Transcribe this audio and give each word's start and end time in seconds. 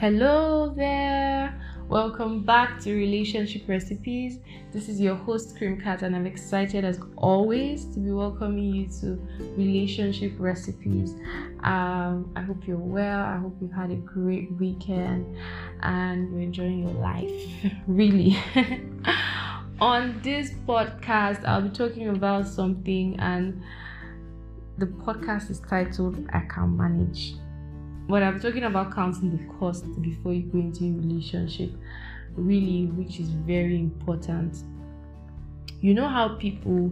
Hello 0.00 0.72
there. 0.74 1.60
Welcome 1.86 2.42
back 2.42 2.80
to 2.84 2.94
Relationship 2.94 3.68
Recipes. 3.68 4.38
This 4.72 4.88
is 4.88 4.98
your 4.98 5.14
host, 5.14 5.56
Krymkat, 5.56 6.00
and 6.00 6.16
I'm 6.16 6.24
excited 6.24 6.86
as 6.86 6.98
always 7.18 7.84
to 7.92 8.00
be 8.00 8.10
welcoming 8.10 8.74
you 8.74 8.88
to 9.02 9.20
Relationship 9.58 10.32
Recipes. 10.38 11.16
Um, 11.64 12.32
I 12.34 12.40
hope 12.40 12.66
you're 12.66 12.78
well. 12.78 13.20
I 13.20 13.36
hope 13.36 13.58
you've 13.60 13.74
had 13.74 13.90
a 13.90 13.96
great 13.96 14.50
weekend 14.52 15.36
and 15.82 16.32
you're 16.32 16.40
enjoying 16.40 16.78
your 16.78 16.92
life. 16.92 17.30
really. 17.86 18.38
On 19.82 20.18
this 20.22 20.52
podcast, 20.66 21.44
I'll 21.44 21.60
be 21.60 21.68
talking 21.68 22.08
about 22.08 22.46
something, 22.46 23.20
and 23.20 23.62
the 24.78 24.86
podcast 24.86 25.50
is 25.50 25.60
titled 25.60 26.26
I 26.32 26.40
Can 26.48 26.74
Manage 26.74 27.34
but 28.10 28.24
I'm 28.24 28.40
talking 28.40 28.64
about 28.64 28.92
counting 28.92 29.30
the 29.30 29.54
cost 29.54 29.84
before 30.02 30.34
you 30.34 30.42
go 30.42 30.58
into 30.58 30.84
a 30.84 30.90
relationship, 30.90 31.70
really, 32.34 32.86
which 32.86 33.20
is 33.20 33.28
very 33.30 33.76
important. 33.76 34.64
You 35.80 35.94
know 35.94 36.08
how 36.08 36.36
people, 36.36 36.90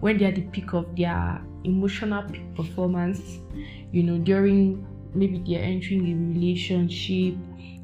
when 0.00 0.18
they're 0.18 0.28
at 0.28 0.34
the 0.34 0.42
peak 0.42 0.74
of 0.74 0.96
their 0.96 1.40
emotional 1.62 2.24
peak 2.24 2.54
performance, 2.56 3.38
you 3.92 4.02
know, 4.02 4.18
during 4.18 4.84
maybe 5.14 5.38
they're 5.46 5.62
entering 5.62 6.12
a 6.12 6.34
relationship 6.34 7.36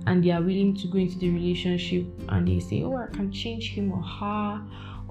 and 0.06 0.22
they 0.24 0.32
are 0.32 0.42
willing 0.42 0.74
to 0.76 0.88
go 0.88 0.98
into 0.98 1.18
the 1.18 1.30
relationship 1.30 2.04
and 2.30 2.48
they 2.48 2.58
say, 2.58 2.82
Oh, 2.82 2.96
I 2.96 3.06
can 3.06 3.30
change 3.30 3.70
him 3.70 3.92
or 3.92 4.02
her, 4.02 4.60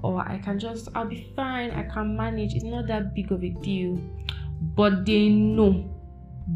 or 0.02 0.20
I 0.20 0.38
can 0.38 0.58
just, 0.58 0.90
I'll 0.94 1.06
be 1.06 1.32
fine, 1.34 1.70
I 1.70 1.84
can 1.84 2.16
manage. 2.16 2.54
It's 2.54 2.64
not 2.64 2.86
that 2.88 3.14
big 3.14 3.32
of 3.32 3.42
a 3.42 3.48
deal. 3.48 3.98
But 4.76 5.06
they 5.06 5.28
know 5.28 5.91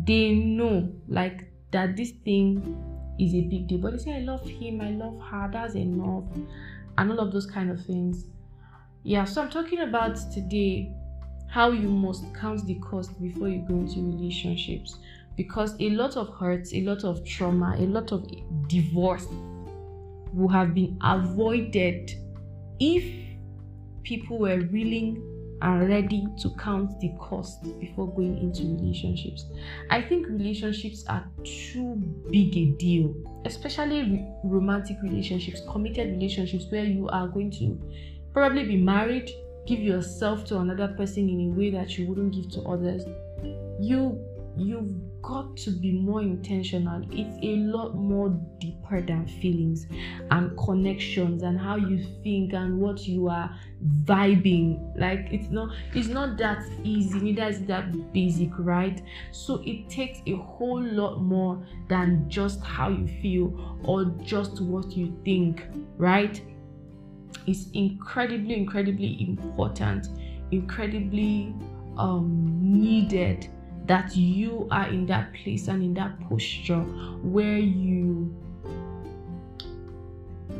they 0.04 0.32
know 0.32 0.92
like 1.08 1.50
that 1.72 1.96
this 1.96 2.12
thing 2.24 2.82
is 3.18 3.34
a 3.34 3.42
big 3.42 3.68
deal. 3.68 3.78
But 3.78 3.92
they 3.92 3.98
say, 3.98 4.16
I 4.16 4.20
love 4.20 4.46
him, 4.46 4.80
I 4.80 4.90
love 4.90 5.20
her, 5.20 5.48
that's 5.52 5.74
enough, 5.74 6.24
and 6.98 7.12
all 7.12 7.20
of 7.20 7.32
those 7.32 7.46
kind 7.46 7.70
of 7.70 7.84
things. 7.84 8.26
Yeah, 9.02 9.24
so 9.24 9.42
I'm 9.42 9.50
talking 9.50 9.80
about 9.80 10.16
today 10.32 10.92
how 11.48 11.70
you 11.70 11.88
must 11.88 12.24
count 12.34 12.66
the 12.66 12.74
cost 12.76 13.20
before 13.22 13.48
you 13.48 13.64
go 13.68 13.74
into 13.74 14.00
relationships 14.00 14.98
because 15.36 15.76
a 15.80 15.90
lot 15.90 16.16
of 16.16 16.34
hurts, 16.38 16.74
a 16.74 16.82
lot 16.82 17.04
of 17.04 17.24
trauma, 17.24 17.76
a 17.78 17.86
lot 17.86 18.10
of 18.12 18.26
divorce 18.68 19.26
will 20.32 20.48
have 20.48 20.74
been 20.74 20.98
avoided 21.02 22.10
if 22.80 23.04
people 24.02 24.38
were 24.38 24.68
willing 24.72 25.22
are 25.62 25.84
ready 25.84 26.26
to 26.40 26.50
count 26.58 26.98
the 27.00 27.10
cost 27.18 27.62
before 27.80 28.12
going 28.14 28.38
into 28.38 28.62
relationships. 28.62 29.46
I 29.90 30.02
think 30.02 30.26
relationships 30.28 31.04
are 31.08 31.28
too 31.44 31.94
big 32.30 32.56
a 32.56 32.66
deal, 32.78 33.14
especially 33.44 34.02
re- 34.02 34.32
romantic 34.44 34.96
relationships, 35.02 35.62
committed 35.70 36.10
relationships 36.10 36.66
where 36.70 36.84
you 36.84 37.08
are 37.08 37.28
going 37.28 37.50
to 37.52 37.80
probably 38.32 38.64
be 38.64 38.76
married, 38.76 39.30
give 39.66 39.80
yourself 39.80 40.44
to 40.46 40.58
another 40.58 40.88
person 40.88 41.28
in 41.28 41.52
a 41.52 41.58
way 41.58 41.70
that 41.70 41.96
you 41.96 42.06
wouldn't 42.06 42.34
give 42.34 42.50
to 42.52 42.60
others. 42.68 43.04
You 43.80 44.20
you've 44.56 44.90
got 45.26 45.56
to 45.56 45.72
be 45.72 45.90
more 45.90 46.22
intentional. 46.22 47.02
It's 47.10 47.36
a 47.42 47.56
lot 47.56 47.96
more 47.96 48.28
deeper 48.60 49.02
than 49.02 49.26
feelings 49.26 49.88
and 50.30 50.56
connections 50.56 51.42
and 51.42 51.58
how 51.58 51.74
you 51.74 52.06
think 52.22 52.52
and 52.52 52.78
what 52.78 53.06
you 53.08 53.28
are 53.28 53.54
vibing. 54.04 54.96
Like 54.96 55.26
it's 55.32 55.50
not 55.50 55.74
it's 55.94 56.06
not 56.06 56.38
that 56.38 56.64
easy, 56.84 57.18
neither 57.18 57.48
is 57.48 57.64
that 57.66 58.12
basic, 58.12 58.50
right? 58.56 59.02
So 59.32 59.62
it 59.66 59.88
takes 59.90 60.20
a 60.26 60.36
whole 60.36 60.80
lot 60.82 61.20
more 61.20 61.66
than 61.88 62.30
just 62.30 62.62
how 62.62 62.88
you 62.88 63.08
feel 63.20 63.78
or 63.84 64.04
just 64.22 64.60
what 64.60 64.92
you 64.92 65.18
think, 65.24 65.64
right? 65.96 66.40
It's 67.48 67.68
incredibly, 67.72 68.56
incredibly 68.56 69.26
important, 69.28 70.06
incredibly 70.52 71.52
um 71.98 72.60
needed 72.62 73.48
that 73.86 74.16
you 74.16 74.66
are 74.70 74.88
in 74.88 75.06
that 75.06 75.32
place 75.34 75.68
and 75.68 75.82
in 75.82 75.94
that 75.94 76.18
posture 76.28 76.80
where 77.22 77.58
you 77.58 78.34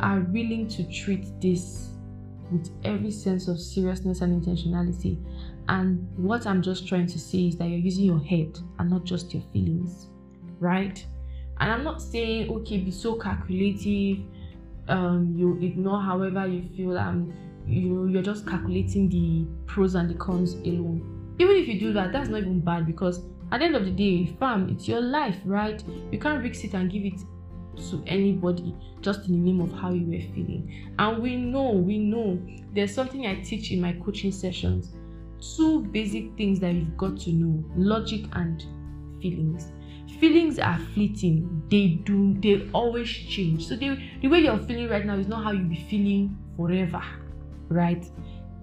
are 0.01 0.21
willing 0.21 0.69
to 0.69 0.85
treat 0.85 1.41
this 1.41 1.91
with 2.53 2.71
every 2.85 3.11
sense 3.11 3.49
of 3.49 3.59
seriousness 3.59 4.21
and 4.21 4.43
intentionality. 4.43 5.19
And 5.69 6.07
what 6.17 6.47
I'm 6.47 6.63
just 6.63 6.87
trying 6.87 7.07
to 7.09 7.19
say 7.19 7.49
is 7.49 7.57
that 7.57 7.69
you're 7.69 7.79
using 7.79 8.05
your 8.05 8.21
head 8.21 8.59
and 8.79 8.91
not 8.91 9.05
just 9.05 9.35
your 9.35 9.43
feelings, 9.53 10.09
right? 10.61 11.05
And 11.59 11.73
I'm 11.73 11.83
not 11.83 12.01
saying, 12.01 12.51
okay, 12.51 12.79
be 12.79 12.91
so 12.91 13.17
calculative, 13.17 14.19
um, 14.89 15.35
you 15.37 15.59
ignore 15.61 16.01
however 16.01 16.47
you 16.47 16.69
feel, 16.77 16.97
and 16.97 17.33
you 17.67 18.07
you're 18.07 18.23
just 18.23 18.47
calculating 18.47 19.09
the 19.09 19.45
pros 19.67 19.97
and 19.97 20.09
the 20.09 20.15
cons 20.15 20.55
alone 20.55 21.16
even 21.39 21.57
if 21.57 21.69
you 21.69 21.79
do 21.79 21.93
that 21.93 22.13
that's 22.13 22.29
not 22.29 22.41
even 22.41 22.61
bad 22.61 22.87
because 22.87 23.25
at 23.53 23.59
the 23.59 23.65
end 23.65 23.77
of 23.77 23.85
the 23.85 23.91
day 23.91 24.27
fam 24.39 24.69
it's 24.69 24.89
your 24.89 25.01
life 25.01 25.37
right? 25.45 25.83
You 26.11 26.19
can't 26.19 26.43
risk 26.43 26.65
it 26.65 26.75
and 26.75 26.91
give 26.91 27.05
it 27.05 27.21
to 27.91 28.03
anybody 28.07 28.75
just 29.03 29.27
in 29.29 29.33
the 29.33 29.53
name 29.53 29.61
of 29.61 29.71
how 29.73 29.93
you 29.93 30.07
were 30.07 30.35
feeling. 30.35 30.93
And 30.99 31.23
we 31.23 31.37
know 31.37 31.71
we 31.71 31.99
know 31.99 32.41
there's 32.73 32.95
something 32.95 33.27
i 33.27 33.41
teach 33.43 33.71
in 33.71 33.81
my 33.81 33.93
coaching 34.05 34.33
sessions. 34.33 34.95
Two 35.57 35.83
basic 35.85 36.35
things 36.37 36.59
that 36.61 36.73
you've 36.73 36.97
got 36.97 37.19
to 37.21 37.31
know 37.31 37.63
logic 37.77 38.25
and 38.33 38.65
feelings. 39.21 39.73
Feelings 40.19 40.59
are 40.59 40.79
fleeting. 40.95 41.63
They 41.71 42.01
do 42.05 42.35
they 42.41 42.71
always 42.73 43.09
change. 43.09 43.67
So 43.67 43.77
they, 43.77 44.11
the 44.23 44.29
way 44.29 44.39
you're 44.39 44.59
feeling 44.59 44.89
right 44.89 45.05
now 45.05 45.17
is 45.17 45.29
not 45.29 45.45
how 45.45 45.51
you'll 45.53 45.69
be 45.69 45.85
feeling 45.91 46.39
forever 46.57 47.03
right? 47.69 48.05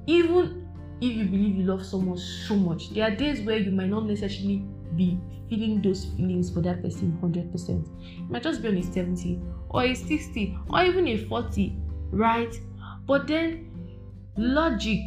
Even 0.07 0.62
if 1.03 1.18
you 1.18 1.25
believe 1.25 1.56
you 1.58 1.64
love 1.64 1.86
someone 1.86 2.18
so 2.18 2.56
much, 2.56 2.94
there 2.94 3.03
are 3.03 3.16
days 3.16 3.41
where 3.41 3.58
you 3.58 3.72
might 3.72 3.90
not 3.90 4.06
necessarily 4.06 4.64
be 4.96 5.19
feeling 5.50 5.81
those 5.81 6.06
feelings 6.06 6.50
for 6.50 6.62
that 6.62 6.81
person 6.81 7.18
100%. 7.22 7.88
You 8.08 8.25
might 8.30 8.44
just 8.44 8.62
be 8.62 8.69
on 8.69 8.78
a 8.78 8.84
70 8.84 9.41
or 9.69 9.84
a 9.84 9.94
60 9.94 10.58
or 10.69 10.84
even 10.84 11.08
a 11.09 11.18
40, 11.25 11.78
right? 12.12 12.56
But 13.06 13.28
then 13.28 13.69
logic 14.38 15.02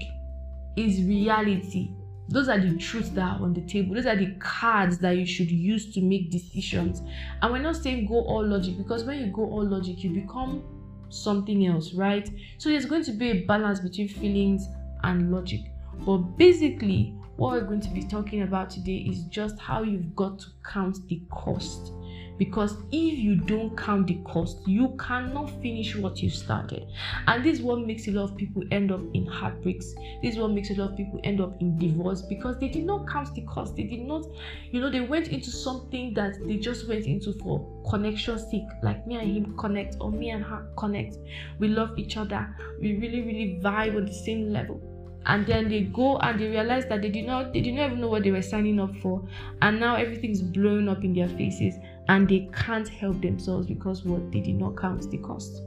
is 0.76 1.02
reality. 1.06 1.90
Those 2.28 2.48
are 2.48 2.58
the 2.58 2.76
truths 2.76 3.08
that 3.10 3.22
are 3.22 3.42
on 3.42 3.54
the 3.54 3.62
table. 3.62 3.94
Those 3.94 4.06
are 4.06 4.16
the 4.16 4.34
cards 4.38 4.98
that 4.98 5.16
you 5.16 5.24
should 5.24 5.50
use 5.50 5.94
to 5.94 6.02
make 6.02 6.30
decisions. 6.30 7.00
And 7.40 7.52
we're 7.52 7.62
not 7.62 7.76
saying 7.76 8.06
go 8.06 8.22
all 8.22 8.46
logic 8.46 8.76
because 8.76 9.04
when 9.04 9.18
you 9.24 9.32
go 9.32 9.44
all 9.44 9.66
logic, 9.66 10.04
you 10.04 10.10
become 10.10 10.62
something 11.08 11.66
else, 11.66 11.94
right? 11.94 12.28
So 12.58 12.68
there's 12.68 12.84
going 12.84 13.04
to 13.04 13.12
be 13.12 13.30
a 13.30 13.44
balance 13.46 13.80
between 13.80 14.08
feelings 14.08 14.66
and 15.04 15.32
logic. 15.32 15.60
But 16.04 16.18
basically, 16.36 17.14
what 17.36 17.52
we're 17.52 17.66
going 17.66 17.80
to 17.82 17.90
be 17.90 18.02
talking 18.02 18.42
about 18.42 18.70
today 18.70 18.96
is 18.96 19.24
just 19.24 19.58
how 19.58 19.82
you've 19.82 20.16
got 20.16 20.38
to 20.38 20.46
count 20.64 21.06
the 21.08 21.20
cost. 21.30 21.92
Because 22.38 22.76
if 22.92 23.18
you 23.18 23.36
don't 23.36 23.76
count 23.76 24.06
the 24.06 24.18
cost, 24.24 24.58
you 24.66 24.94
cannot 24.98 25.50
finish 25.62 25.96
what 25.96 26.22
you 26.22 26.28
started. 26.28 26.86
And 27.26 27.44
this 27.44 27.58
is 27.58 27.62
what 27.62 27.86
makes 27.86 28.08
a 28.08 28.10
lot 28.10 28.30
of 28.30 28.36
people 28.36 28.62
end 28.70 28.92
up 28.92 29.00
in 29.14 29.26
heartbreaks. 29.26 29.94
This 30.22 30.34
is 30.34 30.38
what 30.38 30.50
makes 30.50 30.70
a 30.70 30.74
lot 30.74 30.90
of 30.92 30.96
people 30.96 31.20
end 31.24 31.40
up 31.40 31.60
in 31.60 31.78
divorce 31.78 32.22
because 32.22 32.58
they 32.58 32.68
did 32.68 32.84
not 32.84 33.08
count 33.08 33.34
the 33.34 33.42
cost. 33.42 33.76
They 33.76 33.84
did 33.84 34.00
not, 34.00 34.26
you 34.70 34.80
know, 34.80 34.90
they 34.90 35.00
went 35.00 35.28
into 35.28 35.50
something 35.50 36.12
that 36.14 36.36
they 36.46 36.56
just 36.56 36.88
went 36.88 37.06
into 37.06 37.32
for 37.34 37.66
connection 37.90 38.38
sake, 38.38 38.68
like 38.82 39.06
me 39.06 39.16
and 39.16 39.36
him 39.36 39.56
connect 39.56 39.96
or 40.00 40.10
me 40.10 40.30
and 40.30 40.44
her 40.44 40.70
connect. 40.76 41.16
We 41.58 41.68
love 41.68 41.98
each 41.98 42.16
other. 42.16 42.54
We 42.80 42.96
really, 42.96 43.22
really 43.22 43.60
vibe 43.62 43.96
on 43.96 44.04
the 44.04 44.14
same 44.14 44.52
level 44.52 44.95
and 45.26 45.46
then 45.46 45.68
they 45.68 45.82
go 45.82 46.18
and 46.18 46.40
they 46.40 46.48
realize 46.48 46.86
that 46.86 47.02
they 47.02 47.10
did 47.10 47.26
not 47.26 47.52
they 47.52 47.60
did 47.60 47.74
not 47.74 47.86
even 47.86 48.00
know 48.00 48.08
what 48.08 48.22
they 48.22 48.30
were 48.30 48.42
signing 48.42 48.80
up 48.80 48.94
for. 48.96 49.26
And 49.62 49.80
now 49.80 49.96
everything's 49.96 50.42
blowing 50.42 50.88
up 50.88 51.04
in 51.04 51.14
their 51.14 51.28
faces. 51.28 51.74
And 52.08 52.28
they 52.28 52.48
can't 52.54 52.88
help 52.88 53.20
themselves 53.20 53.66
because 53.66 54.04
what? 54.04 54.30
They 54.30 54.40
did 54.40 54.54
not 54.54 54.76
count 54.76 55.10
the 55.10 55.18
cost. 55.18 55.62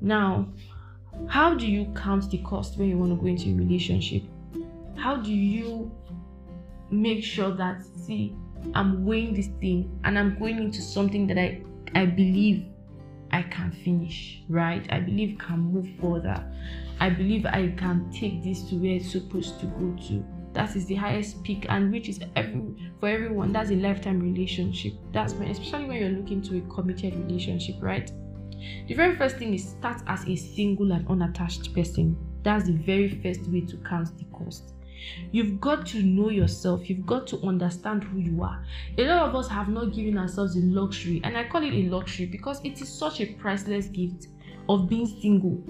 Now 0.00 0.48
how 1.28 1.54
do 1.54 1.66
you 1.66 1.92
count 1.94 2.30
the 2.30 2.38
cost 2.38 2.78
when 2.78 2.88
you 2.88 2.98
want 2.98 3.12
to 3.12 3.16
go 3.16 3.26
into 3.26 3.50
a 3.50 3.54
relationship? 3.54 4.22
How 4.96 5.16
do 5.16 5.32
you 5.32 5.90
make 6.92 7.24
sure 7.24 7.50
that 7.50 7.82
see 7.96 8.34
i'm 8.74 9.04
weighing 9.04 9.34
this 9.34 9.48
thing 9.60 9.90
and 10.04 10.18
i'm 10.18 10.38
going 10.38 10.58
into 10.58 10.80
something 10.80 11.26
that 11.26 11.38
i 11.38 11.60
i 11.94 12.04
believe 12.04 12.66
i 13.32 13.42
can 13.42 13.72
finish 13.84 14.42
right 14.48 14.86
i 14.92 15.00
believe 15.00 15.38
can 15.38 15.58
move 15.58 15.88
further 16.00 16.44
I 17.02 17.10
believe 17.10 17.46
I 17.46 17.74
can 17.76 18.08
take 18.12 18.44
this 18.44 18.62
to 18.68 18.76
where 18.76 18.92
it's 18.92 19.10
supposed 19.10 19.58
to 19.58 19.66
go 19.66 19.92
to. 20.06 20.24
That 20.52 20.76
is 20.76 20.86
the 20.86 20.94
highest 20.94 21.42
peak, 21.42 21.66
and 21.68 21.90
which 21.90 22.08
is 22.08 22.20
every 22.36 22.62
for 23.00 23.08
everyone. 23.08 23.52
That's 23.52 23.70
a 23.70 23.74
lifetime 23.74 24.20
relationship. 24.20 24.92
That's 25.12 25.32
when, 25.34 25.48
especially 25.48 25.86
when 25.86 25.96
you're 25.96 26.10
looking 26.10 26.40
to 26.42 26.58
a 26.58 26.60
committed 26.72 27.16
relationship, 27.16 27.74
right? 27.80 28.08
The 28.86 28.94
very 28.94 29.16
first 29.16 29.38
thing 29.38 29.52
is 29.52 29.70
start 29.70 30.02
as 30.06 30.24
a 30.28 30.36
single 30.36 30.92
and 30.92 31.04
unattached 31.08 31.74
person. 31.74 32.16
That's 32.44 32.66
the 32.66 32.74
very 32.74 33.20
first 33.20 33.48
way 33.50 33.62
to 33.62 33.76
count 33.78 34.16
the 34.16 34.24
cost. 34.26 34.74
You've 35.30 35.60
got 35.60 35.86
to 35.88 36.02
know 36.02 36.30
yourself. 36.30 36.88
You've 36.88 37.06
got 37.06 37.26
to 37.28 37.40
understand 37.42 38.04
who 38.04 38.18
you 38.18 38.42
are. 38.42 38.64
A 38.98 39.04
lot 39.04 39.28
of 39.28 39.34
us 39.34 39.48
have 39.48 39.68
not 39.68 39.92
given 39.92 40.18
ourselves 40.18 40.56
a 40.56 40.60
luxury, 40.60 41.20
and 41.24 41.36
I 41.36 41.44
call 41.48 41.62
it 41.62 41.72
a 41.72 41.88
luxury 41.88 42.26
because 42.26 42.60
it 42.64 42.80
is 42.80 42.88
such 42.88 43.20
a 43.20 43.26
priceless 43.34 43.86
gift 43.86 44.28
of 44.68 44.88
being 44.88 45.06
single. 45.06 45.62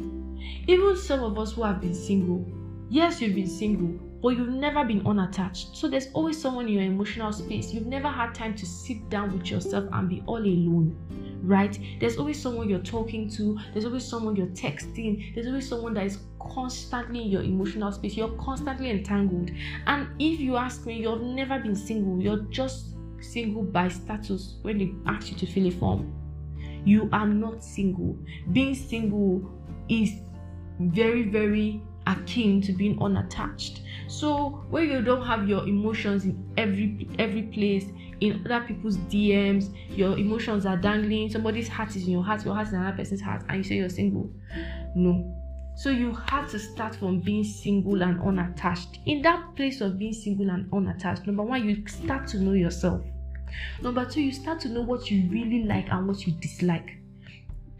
Even 0.67 0.97
some 0.97 1.21
of 1.21 1.39
us 1.39 1.53
who 1.53 1.63
have 1.63 1.81
been 1.81 1.95
single, 1.95 2.47
yes, 2.91 3.21
you've 3.21 3.35
been 3.35 3.49
single, 3.49 3.99
but 4.21 4.31
you've 4.31 4.49
never 4.49 4.85
been 4.85 5.07
unattached. 5.07 5.77
So 5.77 5.89
there's 5.89 6.09
always 6.13 6.41
someone 6.41 6.69
in 6.69 6.75
your 6.75 6.83
emotional 6.83 7.33
space. 7.33 7.73
You've 7.73 7.87
never 7.87 8.09
had 8.09 8.35
time 8.35 8.55
to 8.57 8.67
sit 8.67 9.09
down 9.09 9.33
with 9.37 9.51
yourself 9.51 9.89
and 9.93 10.09
be 10.09 10.23
all 10.27 10.39
alone, 10.39 10.97
right? 11.43 11.79
There's 12.01 12.17
always 12.17 12.41
someone 12.41 12.69
you're 12.69 12.79
talking 12.79 13.29
to, 13.31 13.59
there's 13.73 13.85
always 13.85 14.05
someone 14.05 14.37
you're 14.37 14.47
texting, 14.49 15.35
there's 15.35 15.47
always 15.47 15.69
someone 15.69 15.95
that 15.95 16.07
is 16.07 16.19
constantly 16.41 17.23
in 17.23 17.29
your 17.29 17.43
emotional 17.43 17.93
space. 17.93 18.17
You're 18.17 18.37
constantly 18.37 18.91
entangled. 18.91 19.51
And 19.87 20.09
if 20.19 20.41
you 20.41 20.57
ask 20.57 20.87
me, 20.87 21.01
you've 21.01 21.23
never 21.23 21.59
been 21.59 21.77
single, 21.77 22.21
you're 22.23 22.45
just 22.51 22.95
single 23.21 23.63
by 23.63 23.89
status 23.89 24.57
when 24.63 24.79
they 24.79 24.93
ask 25.07 25.31
you 25.31 25.37
to 25.39 25.47
fill 25.47 25.67
a 25.67 25.71
form. 25.71 26.13
You 26.85 27.09
are 27.13 27.27
not 27.27 27.63
single. 27.63 28.17
Being 28.53 28.75
single 28.75 29.51
is 29.89 30.13
very, 30.81 31.25
very 31.25 31.83
akin 32.07 32.61
to 32.63 32.73
being 32.73 33.01
unattached. 33.01 33.83
So 34.09 34.65
when 34.71 34.91
you 34.91 35.03
don't 35.03 35.25
have 35.25 35.49
your 35.49 35.67
emotions 35.67 36.25
in 36.25 36.53
every 36.57 37.09
every 37.19 37.43
place, 37.43 37.87
in 38.23 38.47
other 38.47 38.65
people's 38.65 38.97
DMs, 38.97 39.75
your 39.91 40.17
emotions 40.17 40.65
are 40.65 40.77
dangling, 40.77 41.29
somebody's 41.29 41.69
heart 41.69 41.97
is 41.97 42.05
in 42.05 42.13
your 42.13 42.23
heart, 42.23 42.45
your 42.45 42.55
heart 42.55 42.69
is 42.69 42.73
in 42.73 42.79
another 42.79 42.97
person's 42.97 43.21
heart, 43.21 43.43
and 43.49 43.59
you 43.59 43.65
say 43.65 43.75
you're 43.77 43.89
single. 43.89 44.31
No. 44.95 45.39
So 45.77 45.91
you 45.91 46.13
have 46.29 46.49
to 46.51 46.59
start 46.59 46.95
from 46.95 47.21
being 47.21 47.43
single 47.43 48.03
and 48.03 48.21
unattached. 48.23 49.01
In 49.07 49.23
that 49.23 49.57
place 49.57 49.81
of 49.81 49.99
being 49.99 50.13
single 50.13 50.51
and 50.51 50.73
unattached, 50.73 51.27
number 51.27 51.43
one, 51.43 51.69
you 51.69 51.85
start 51.89 52.29
to 52.29 52.39
know 52.39 52.53
yourself. 52.53 53.03
Number 53.83 54.05
two, 54.05 54.21
you 54.21 54.33
start 54.33 54.61
to 54.61 54.69
know 54.69 54.83
what 54.83 55.11
you 55.11 55.29
really 55.29 55.65
like 55.65 55.89
and 55.91 56.07
what 56.07 56.27
you 56.27 56.33
dislike 56.35 56.99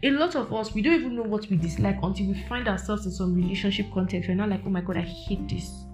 a 0.03 0.11
lot 0.11 0.35
of 0.35 0.53
us 0.53 0.73
we 0.73 0.81
don't 0.81 0.95
even 0.95 1.15
know 1.15 1.23
what 1.23 1.49
we 1.49 1.55
dislike 1.55 1.97
until 2.03 2.27
we 2.27 2.33
find 2.49 2.67
ourselves 2.67 3.05
in 3.05 3.11
some 3.13 3.33
relationship 3.33 3.85
context 3.93 4.27
we're 4.27 4.35
not 4.35 4.49
like 4.49 4.59
oh 4.65 4.69
my 4.69 4.81
god 4.81 4.97
i 4.97 5.01
hate 5.01 5.47
this 5.47 5.85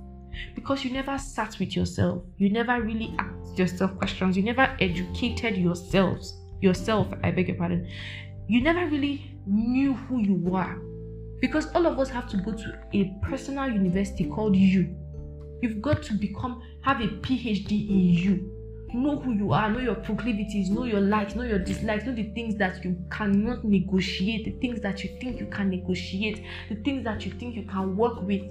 because 0.55 0.83
you 0.83 0.91
never 0.91 1.15
sat 1.19 1.55
with 1.59 1.75
yourself 1.75 2.23
you 2.37 2.49
never 2.49 2.81
really 2.81 3.15
yourself 3.59 3.95
questions. 3.97 4.35
You 4.35 4.43
never 4.43 4.75
educated 4.79 5.57
yourselves 5.57 6.35
yourself 6.61 7.07
i 7.23 7.31
beg 7.31 7.47
your 7.47 7.57
pardon. 7.57 7.87
You 8.47 8.61
never 8.61 8.85
really 8.87 9.31
knew 9.45 9.93
who 9.93 10.19
you 10.19 10.33
were. 10.33 10.75
Because 11.39 11.67
all 11.73 11.87
of 11.87 11.99
us 11.99 12.09
have 12.09 12.27
to 12.31 12.37
go 12.37 12.51
to 12.51 12.79
a 12.93 13.13
personal 13.21 13.69
university 13.69 14.25
called 14.25 14.55
you 14.55 14.95
you've 15.61 15.81
got 15.81 16.01
to 16.03 16.13
become 16.13 16.61
have 16.81 17.01
a 17.01 17.07
phd 17.07 17.71
in 17.71 17.99
you 17.99 18.55
know 18.93 19.19
who 19.19 19.33
you 19.33 19.53
are, 19.53 19.69
know 19.69 19.79
your 19.79 19.95
proclivities, 19.95 20.69
know 20.69 20.85
your 20.85 21.01
likes, 21.01 21.35
know 21.35 21.43
your 21.43 21.59
dislikes, 21.59 22.05
know 22.05 22.13
the 22.15 22.31
things 22.33 22.55
that 22.55 22.83
you 22.83 22.97
cannot 23.11 23.63
negotiate, 23.63 24.45
the 24.45 24.59
things 24.59 24.81
that 24.81 25.03
you 25.03 25.11
think 25.21 25.39
you 25.39 25.45
can 25.45 25.69
negotiate, 25.69 26.43
the 26.69 26.75
things 26.77 27.03
that 27.03 27.25
you 27.25 27.31
think 27.33 27.55
you 27.55 27.63
can 27.63 27.95
work 27.95 28.21
with. 28.23 28.41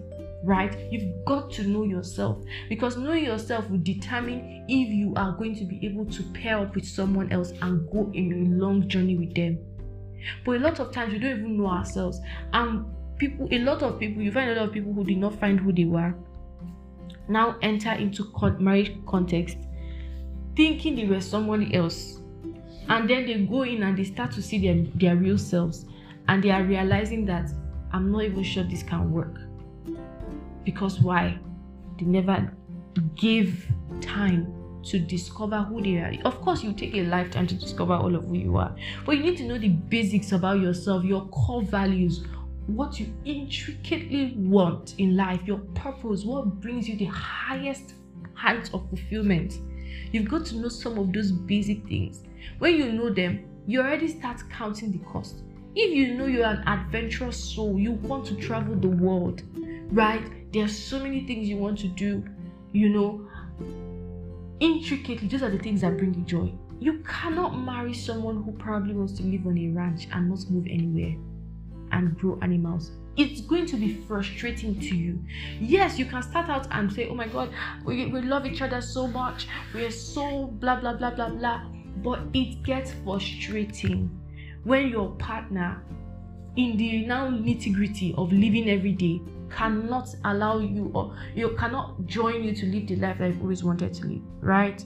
Right? 0.44 0.76
You've 0.90 1.25
got 1.25 1.50
to 1.52 1.64
know 1.64 1.82
yourself 1.82 2.44
because 2.69 2.96
knowing 2.96 3.25
yourself 3.25 3.69
will 3.70 3.79
determine 3.79 4.64
if 4.69 4.88
you 4.88 5.12
are 5.17 5.32
going 5.32 5.56
to 5.56 5.64
be 5.64 5.85
able 5.85 6.06
to 6.06 6.23
pair 6.32 6.58
up 6.58 6.75
with 6.75 6.87
someone 6.87 7.32
else 7.32 7.52
and 7.61 7.90
go 7.90 8.11
in 8.14 8.32
a 8.32 8.64
long 8.64 8.88
journey 8.88 9.17
with 9.17 9.35
them. 9.35 9.58
But 10.44 10.56
a 10.56 10.58
lot 10.61 10.79
of 10.81 10.93
times 10.93 11.12
we 11.12 11.19
don't 11.19 11.38
even 11.38 11.58
know 11.58 11.67
ourselves, 11.69 12.20
and 12.52 12.85
people, 13.19 13.49
a 13.50 13.58
lot 13.58 13.82
of 13.82 13.99
people, 13.99 14.23
you 14.23 14.32
find 14.32 14.50
a 14.50 14.55
lot 14.55 14.69
of 14.69 14.73
people 14.73 14.93
who 14.93 15.05
did 15.05 15.19
not 15.19 15.38
find 15.38 15.58
who 15.58 15.73
they 15.73 15.85
were 15.85 16.14
now 17.29 17.56
enter 17.61 17.93
into 17.93 18.26
marriage 18.58 18.93
context 19.06 19.58
thinking 20.56 20.96
they 20.96 21.06
were 21.06 21.20
somebody 21.20 21.73
else. 21.75 22.20
And 22.88 23.08
then 23.08 23.26
they 23.26 23.38
go 23.44 23.62
in 23.62 23.82
and 23.85 23.96
they 23.96 24.05
start 24.05 24.32
to 24.32 24.43
see 24.43 24.58
their, 24.58 24.82
their 24.94 25.17
real 25.17 25.38
selves. 25.38 25.87
And 26.26 26.43
they 26.43 26.50
are 26.50 26.64
realizing 26.64 27.25
that 27.26 27.50
I'm 27.93 28.11
not 28.11 28.25
even 28.25 28.43
sure 28.43 28.64
this 28.64 28.82
can 28.82 29.12
work. 29.12 29.38
Because 30.69 31.00
why? 31.00 31.38
They 31.99 32.05
never 32.05 32.53
give 33.15 33.67
time 34.03 34.53
to 34.82 34.99
discover 34.99 35.62
who 35.62 35.81
they 35.81 35.97
are. 35.97 36.12
Of 36.26 36.43
course, 36.43 36.62
you 36.62 36.75
take 36.75 36.94
a 36.94 37.05
lifetime 37.05 37.47
to 37.47 37.55
discover 37.55 37.94
all 37.94 38.15
of 38.15 38.25
who 38.25 38.37
you 38.37 38.59
are, 38.59 38.76
but 39.06 39.17
you 39.17 39.23
need 39.23 39.38
to 39.38 39.44
know 39.44 39.56
the 39.56 39.70
basics 39.70 40.32
about 40.32 40.61
yourself, 40.61 41.05
your 41.05 41.25
core 41.29 41.62
values, 41.62 42.23
what 42.67 43.00
you 43.00 43.11
intricately 43.25 44.35
want 44.37 44.94
in 44.99 45.17
life, 45.17 45.41
your 45.47 45.56
purpose, 45.75 46.25
what 46.25 46.61
brings 46.61 46.87
you 46.87 46.99
the 46.99 47.06
highest 47.06 47.94
heights 48.35 48.69
of 48.75 48.87
fulfillment. 48.91 49.55
You've 50.12 50.29
got 50.29 50.44
to 50.49 50.56
know 50.56 50.69
some 50.69 50.99
of 50.99 51.14
those 51.14 51.32
basic 51.32 51.88
things. 51.88 52.25
When 52.59 52.75
you 52.75 52.93
know 52.93 53.09
them, 53.09 53.43
you 53.67 53.81
already 53.81 54.09
start 54.09 54.43
counting 54.50 54.93
the 54.93 54.99
cost. 54.99 55.41
If 55.75 55.94
you 55.94 56.14
know 56.14 56.26
you're 56.26 56.44
an 56.44 56.62
adventurous 56.69 57.43
soul, 57.43 57.79
you 57.79 57.93
want 57.93 58.26
to 58.26 58.35
travel 58.35 58.75
the 58.75 58.88
world, 58.88 59.43
right? 59.90 60.52
There 60.52 60.64
are 60.64 60.69
so 60.69 60.99
many 60.99 61.26
things 61.26 61.49
you 61.49 61.56
want 61.56 61.79
to 61.81 61.88
do, 61.88 62.25
you 62.73 62.88
know, 62.88 63.29
intricately. 64.61 65.29
Those 65.29 65.43
are 65.43 65.50
the 65.50 65.58
things 65.58 65.82
that 65.82 65.96
bring 65.96 66.14
you 66.14 66.23
joy. 66.23 66.52
You 66.81 67.02
cannot 67.06 67.58
marry 67.58 67.94
someone 67.94 68.43
who 68.43 68.52
probably 68.52 68.94
wants 68.94 69.14
to 69.14 69.23
live 69.25 69.46
on 69.46 69.58
a 69.58 69.69
ranch 69.69 70.08
and 70.12 70.29
not 70.29 70.49
move 70.50 70.67
anywhere 70.70 71.17
and 71.90 72.17
grow 72.19 72.38
animals 72.43 72.93
it's 73.19 73.40
going 73.40 73.67
to 73.67 73.76
be 73.76 73.94
frustrating 74.06 74.79
to 74.79 74.96
you. 74.96 75.19
Yes, 75.61 75.99
you 75.99 76.06
can 76.06 76.23
start 76.23 76.49
out 76.49 76.69
and 76.70 76.90
say, 76.90 77.08
Oh 77.08 77.14
my 77.14 77.26
God, 77.26 77.50
we, 77.85 78.06
we 78.06 78.23
love 78.23 78.46
each 78.46 78.62
other 78.62 78.81
so 78.81 79.08
much, 79.08 79.49
we 79.75 79.85
are 79.85 79.90
so 79.90 80.46
blah 80.46 80.81
blah 80.81 80.94
blah 80.94 81.11
blah 81.11 81.29
blah. 81.29 81.64
But 81.96 82.20
it 82.32 82.62
gets 82.62 82.93
frustrating 83.05 84.08
when 84.62 84.88
your 84.88 85.11
partner, 85.17 85.82
in 86.56 86.76
the 86.76 87.06
now 87.06 87.29
nitty 87.29 87.75
gritty 87.75 88.14
of 88.17 88.32
living 88.32 88.70
every 88.70 88.93
day, 88.93 89.20
cannot 89.50 90.15
allow 90.25 90.59
you 90.59 90.91
or 90.95 91.17
you 91.35 91.56
cannot 91.59 92.06
join 92.06 92.45
you 92.45 92.55
to 92.55 92.67
live 92.67 92.87
the 92.87 92.97
life 92.97 93.19
that 93.19 93.29
you've 93.29 93.41
always 93.41 93.65
wanted 93.65 93.95
to 93.95 94.06
live, 94.06 94.23
right? 94.41 94.85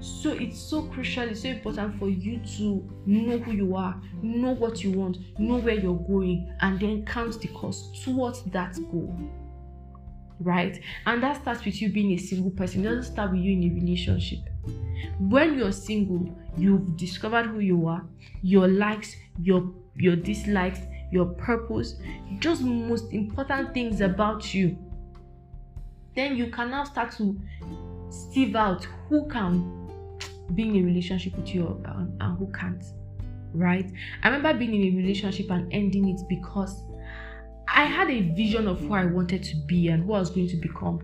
So 0.00 0.30
it's 0.32 0.58
so 0.58 0.82
crucial, 0.82 1.24
it's 1.24 1.42
so 1.42 1.48
important 1.48 1.98
for 1.98 2.08
you 2.08 2.40
to 2.56 2.88
know 3.06 3.38
who 3.38 3.52
you 3.52 3.76
are, 3.76 4.00
know 4.22 4.52
what 4.52 4.82
you 4.82 4.92
want, 4.92 5.18
know 5.38 5.58
where 5.58 5.74
you're 5.74 5.98
going, 5.98 6.52
and 6.60 6.78
then 6.78 7.04
count 7.04 7.40
the 7.40 7.48
cost 7.48 8.02
towards 8.02 8.42
that 8.44 8.74
goal. 8.90 9.16
Right? 10.40 10.80
And 11.06 11.22
that 11.22 11.42
starts 11.42 11.64
with 11.64 11.80
you 11.80 11.88
being 11.88 12.12
a 12.12 12.16
single 12.16 12.50
person, 12.50 12.84
it 12.84 12.88
doesn't 12.88 13.12
start 13.12 13.32
with 13.32 13.40
you 13.40 13.52
in 13.52 13.70
a 13.70 13.74
relationship. 13.74 14.40
When 15.18 15.58
you're 15.58 15.72
single, 15.72 16.36
you've 16.56 16.96
discovered 16.96 17.46
who 17.46 17.60
you 17.60 17.86
are, 17.86 18.04
your 18.42 18.68
likes, 18.68 19.16
your 19.40 19.72
your 19.94 20.16
dislikes, 20.16 20.80
your 21.12 21.26
purpose, 21.26 21.96
just 22.38 22.62
most 22.62 23.12
important 23.12 23.74
things 23.74 24.00
about 24.00 24.52
you. 24.52 24.76
Then 26.16 26.36
you 26.36 26.50
can 26.50 26.70
now 26.70 26.84
start 26.84 27.12
to 27.12 27.38
sieve 28.10 28.56
out 28.56 28.84
who 29.08 29.28
can 29.28 29.88
be 30.54 30.68
in 30.68 30.76
a 30.76 30.82
relationship 30.82 31.36
with 31.36 31.54
you 31.54 31.80
and, 31.84 32.20
and 32.20 32.38
who 32.38 32.50
can't 32.52 32.84
right 33.54 33.90
i 34.22 34.28
remember 34.28 34.58
being 34.58 34.74
in 34.74 34.94
a 34.94 34.96
relationship 34.96 35.50
and 35.50 35.70
ending 35.72 36.08
it 36.08 36.20
because 36.28 36.82
i 37.68 37.84
had 37.84 38.10
a 38.10 38.20
vision 38.34 38.66
of 38.66 38.80
who 38.80 38.92
i 38.94 39.04
wanted 39.04 39.42
to 39.42 39.56
be 39.66 39.88
and 39.88 40.04
who 40.04 40.12
i 40.12 40.18
was 40.18 40.30
going 40.30 40.48
to 40.48 40.56
become 40.56 41.00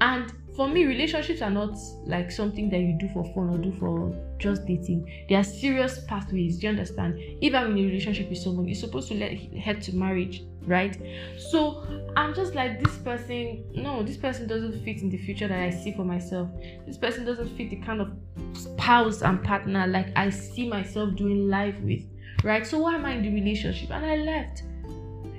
and 0.00 0.32
for 0.56 0.66
me, 0.66 0.86
relationships 0.86 1.42
are 1.42 1.50
not 1.50 1.76
like 2.06 2.30
something 2.30 2.70
that 2.70 2.78
you 2.78 2.96
do 2.98 3.08
for 3.12 3.24
fun 3.34 3.50
or 3.50 3.58
do 3.58 3.72
for 3.78 4.12
just 4.38 4.66
dating. 4.66 5.06
They 5.28 5.34
are 5.34 5.44
serious 5.44 6.00
pathways. 6.06 6.58
Do 6.58 6.66
you 6.66 6.70
understand? 6.70 7.18
If 7.18 7.54
I'm 7.54 7.76
in 7.76 7.84
a 7.84 7.86
relationship 7.86 8.30
with 8.30 8.38
someone, 8.38 8.66
you're 8.66 8.74
supposed 8.74 9.08
to 9.08 9.14
let 9.14 9.32
head 9.32 9.82
to 9.82 9.94
marriage, 9.94 10.44
right? 10.66 10.96
So 11.38 11.84
I'm 12.16 12.34
just 12.34 12.54
like 12.54 12.82
this 12.82 12.96
person. 12.98 13.64
No, 13.74 14.02
this 14.02 14.16
person 14.16 14.48
doesn't 14.48 14.82
fit 14.82 15.02
in 15.02 15.10
the 15.10 15.18
future 15.18 15.46
that 15.46 15.60
I 15.60 15.70
see 15.70 15.92
for 15.92 16.04
myself. 16.04 16.48
This 16.86 16.96
person 16.96 17.26
doesn't 17.26 17.54
fit 17.56 17.68
the 17.68 17.76
kind 17.76 18.00
of 18.00 18.12
spouse 18.54 19.20
and 19.20 19.44
partner 19.44 19.86
like 19.86 20.08
I 20.16 20.30
see 20.30 20.66
myself 20.66 21.14
doing 21.16 21.50
life 21.50 21.78
with, 21.82 22.02
right? 22.42 22.66
So 22.66 22.78
why 22.78 22.94
am 22.94 23.04
I 23.04 23.12
in 23.12 23.22
the 23.22 23.32
relationship? 23.32 23.90
And 23.90 24.06
I 24.06 24.16
left. 24.16 24.62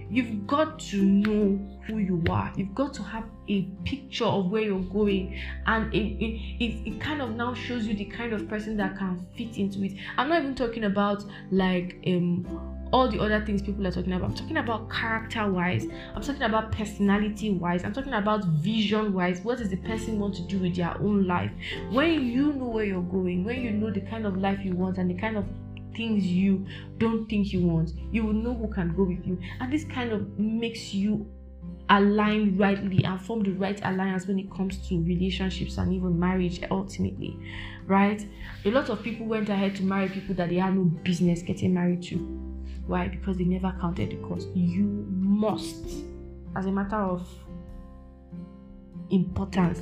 You've 0.10 0.48
got 0.48 0.80
to 0.80 1.02
know 1.02 1.60
who 1.88 1.98
you 1.98 2.24
are. 2.30 2.52
You've 2.56 2.76
got 2.76 2.94
to 2.96 3.04
have 3.04 3.24
a 3.48 3.64
picture 3.86 4.26
of 4.26 4.52
where 4.52 4.62
you're 4.62 4.80
going, 4.80 5.40
and 5.66 5.94
it, 5.94 5.98
it, 5.98 6.64
it, 6.64 6.88
it, 6.88 7.02
kind 7.02 7.22
of 7.22 7.36
now 7.36 7.54
shows 7.54 7.88
you 7.88 7.94
the 7.94 8.06
kind 8.06 8.34
of 8.34 8.48
person 8.48 8.78
that 8.78 8.98
can 8.98 9.26
fit 9.38 9.58
into 9.58 9.84
it. 9.84 9.94
I'm 10.18 10.30
not 10.30 10.42
even 10.42 10.56
talking 10.56 10.84
about 10.86 11.24
like 11.52 11.98
um 12.06 12.46
all 12.94 13.10
the 13.10 13.20
other 13.20 13.46
things 13.46 13.62
people 13.62 13.86
are 13.86 13.92
talking 13.92 14.14
about. 14.14 14.30
I'm 14.30 14.36
talking 14.36 14.58
about 14.58 14.90
character 14.90 15.50
wise, 15.50 15.88
I'm 16.16 16.22
talking 16.22 16.44
about 16.44 16.72
personality 16.72 17.52
wise, 17.52 17.84
I'm 17.84 17.94
talking 17.94 18.14
about 18.14 18.46
vision 18.46 19.14
wise. 19.14 19.42
What 19.42 19.58
does 19.58 19.70
the 19.70 19.78
person 19.78 20.20
want 20.20 20.36
to 20.36 20.42
do 20.44 20.60
with 20.60 20.76
their 20.76 20.96
own 21.00 21.28
life? 21.28 21.52
When 21.92 22.26
you 22.26 22.54
know 22.54 22.66
where 22.66 22.86
you're 22.86 23.02
going, 23.02 23.44
when 23.44 23.62
you 23.62 23.72
know 23.72 23.92
the 23.92 24.02
kind 24.02 24.26
of 24.26 24.38
life 24.38 24.60
you 24.64 24.74
want 24.74 24.98
and 24.98 25.10
the 25.10 25.16
kind 25.16 25.38
of 25.38 25.46
things 25.96 26.26
you 26.26 26.66
don't 27.00 27.28
think 27.28 27.52
you 27.52 27.66
want, 27.66 27.92
you 28.12 28.24
will 28.24 28.34
know 28.34 28.54
who 28.54 28.72
can 28.72 28.96
go 28.96 29.04
with 29.04 29.26
you. 29.26 29.40
And 29.60 29.74
this 29.74 29.84
kind 29.84 30.12
of 30.12 30.38
makes 30.40 30.94
you 30.94 31.28
align 31.90 32.58
rightly 32.58 33.04
and 33.04 33.22
form 33.22 33.44
the 33.44 33.52
right 33.52 33.80
alliance 33.84 34.28
when 34.28 34.40
it 34.40 34.52
comes 34.52 34.88
to 34.88 35.02
relationships 35.04 35.78
and 35.78 35.94
even 35.94 36.20
marriage 36.20 36.62
ultimately 36.70 37.40
right? 37.88 38.26
A 38.66 38.70
lot 38.72 38.90
of 38.90 39.02
people 39.02 39.26
went 39.26 39.50
ahead 39.50 39.76
to 39.78 39.84
marry 39.84 40.10
people 40.10 40.36
that 40.36 40.50
they 40.50 40.58
had 40.58 40.76
no 40.76 40.84
business 40.84 41.42
getting 41.42 41.74
married 41.74 42.04
to. 42.04 42.18
Why? 42.86 43.08
Because 43.08 43.38
they 43.38 43.46
never 43.46 43.76
counted 43.80 44.12
the 44.12 44.16
cost. 44.28 44.48
You 44.54 45.06
must 45.10 45.86
as 46.56 46.66
a 46.66 46.72
matter 46.72 46.98
of 46.98 47.28
importance 49.10 49.80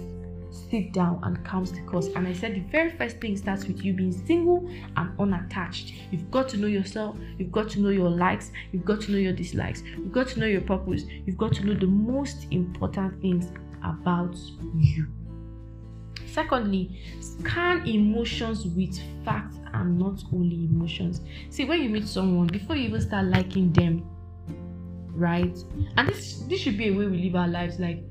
sit 0.55 0.93
down 0.93 1.19
and 1.24 1.43
count 1.45 1.74
the 1.74 1.81
cost. 1.81 2.12
And 2.15 2.27
I 2.27 2.33
said 2.33 2.55
the 2.55 2.62
very 2.71 2.91
first 2.91 3.19
thing 3.19 3.35
starts 3.38 3.65
with 3.65 3.83
you 3.83 3.93
being 3.93 4.12
single 4.12 4.69
and 4.97 5.12
unattached. 5.19 5.93
You've 6.12 6.29
got 6.31 6.50
to 6.50 6.57
know 6.57 6.67
yourself, 6.67 7.15
you've 7.38 7.51
got 7.51 7.69
to 7.71 7.79
know 7.79 7.89
your 7.89 8.09
likes, 8.09 8.51
you've 8.71 8.85
got 8.85 9.01
to 9.01 9.12
know 9.12 9.17
your 9.17 9.33
dislikes, 9.33 9.83
you've 9.97 10.12
got 10.12 10.27
to 10.29 10.39
know 10.39 10.45
your 10.45 10.62
purpose, 10.62 11.03
you've 11.25 11.38
got 11.38 11.53
to 11.55 11.65
know 11.65 11.74
the 11.74 11.88
most 11.88 12.47
important 12.51 13.21
things 13.21 13.51
about 13.83 14.35
you. 14.75 15.07
Secondly, 16.27 17.00
scan 17.21 17.88
emotions 17.88 18.65
with 18.65 19.00
facts 19.24 19.57
and 19.74 19.97
not 19.97 20.21
only 20.33 20.65
emotions. 20.65 21.21
See, 21.50 21.63
when 21.65 21.81
you 21.81 21.89
meet 21.89 22.07
someone, 22.07 22.47
before 22.47 22.75
you 22.75 22.89
even 22.89 23.00
start 23.00 23.27
liking 23.27 23.71
them, 23.71 24.05
right? 25.13 25.57
And 25.95 26.09
this 26.09 26.43
this 26.50 26.59
should 26.59 26.77
be 26.77 26.89
a 26.89 26.91
way 26.91 27.05
we 27.05 27.24
live 27.24 27.35
our 27.35 27.47
lives. 27.47 27.79
Like 27.79 28.03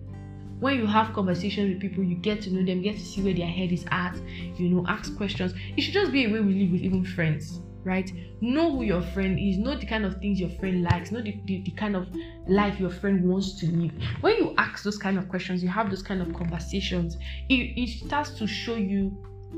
when 0.65 0.79
you 0.79 0.87
have 0.87 1.13
conversations 1.13 1.75
with 1.75 1.79
people, 1.83 2.03
you 2.03 2.15
get 2.15 2.41
to 2.41 2.51
know 2.51 2.65
them, 2.65 2.81
get 2.81 2.95
to 2.97 3.05
see 3.05 3.21
where 3.21 3.35
their 3.35 3.47
head 3.47 3.71
is 3.71 3.85
at, 3.91 4.17
you 4.57 4.71
know, 4.71 4.83
ask 4.89 5.15
questions. 5.15 5.53
It 5.77 5.83
should 5.83 5.93
just 5.93 6.11
be 6.11 6.25
a 6.25 6.29
way 6.31 6.41
we 6.41 6.55
live 6.55 6.73
with 6.73 6.81
even 6.81 7.05
friends, 7.05 7.61
right? 7.85 8.11
Know 8.41 8.71
who 8.73 8.83
your 8.83 9.03
friend 9.03 9.39
is, 9.39 9.59
know 9.59 9.77
the 9.77 9.85
kind 9.85 10.07
of 10.07 10.17
things 10.23 10.41
your 10.41 10.49
friend 10.49 10.83
likes, 10.83 11.13
know 11.13 11.21
the, 11.21 11.39
the, 11.45 11.61
the 11.67 11.71
kind 11.73 11.95
of 11.95 12.09
life 12.49 12.81
your 12.81 12.89
friend 12.89 13.29
wants 13.29 13.61
to 13.61 13.67
live. 13.67 13.93
When 14.23 14.39
you 14.39 14.55
ask 14.57 14.83
those 14.83 14.97
kind 14.97 15.19
of 15.19 15.29
questions, 15.29 15.63
you 15.63 15.69
have 15.69 15.91
those 15.91 16.03
kind 16.03 16.23
of 16.23 16.33
conversations, 16.33 17.19
it, 17.51 17.79
it 17.79 18.07
starts 18.07 18.31
to 18.39 18.47
show 18.47 18.77
you 18.77 19.15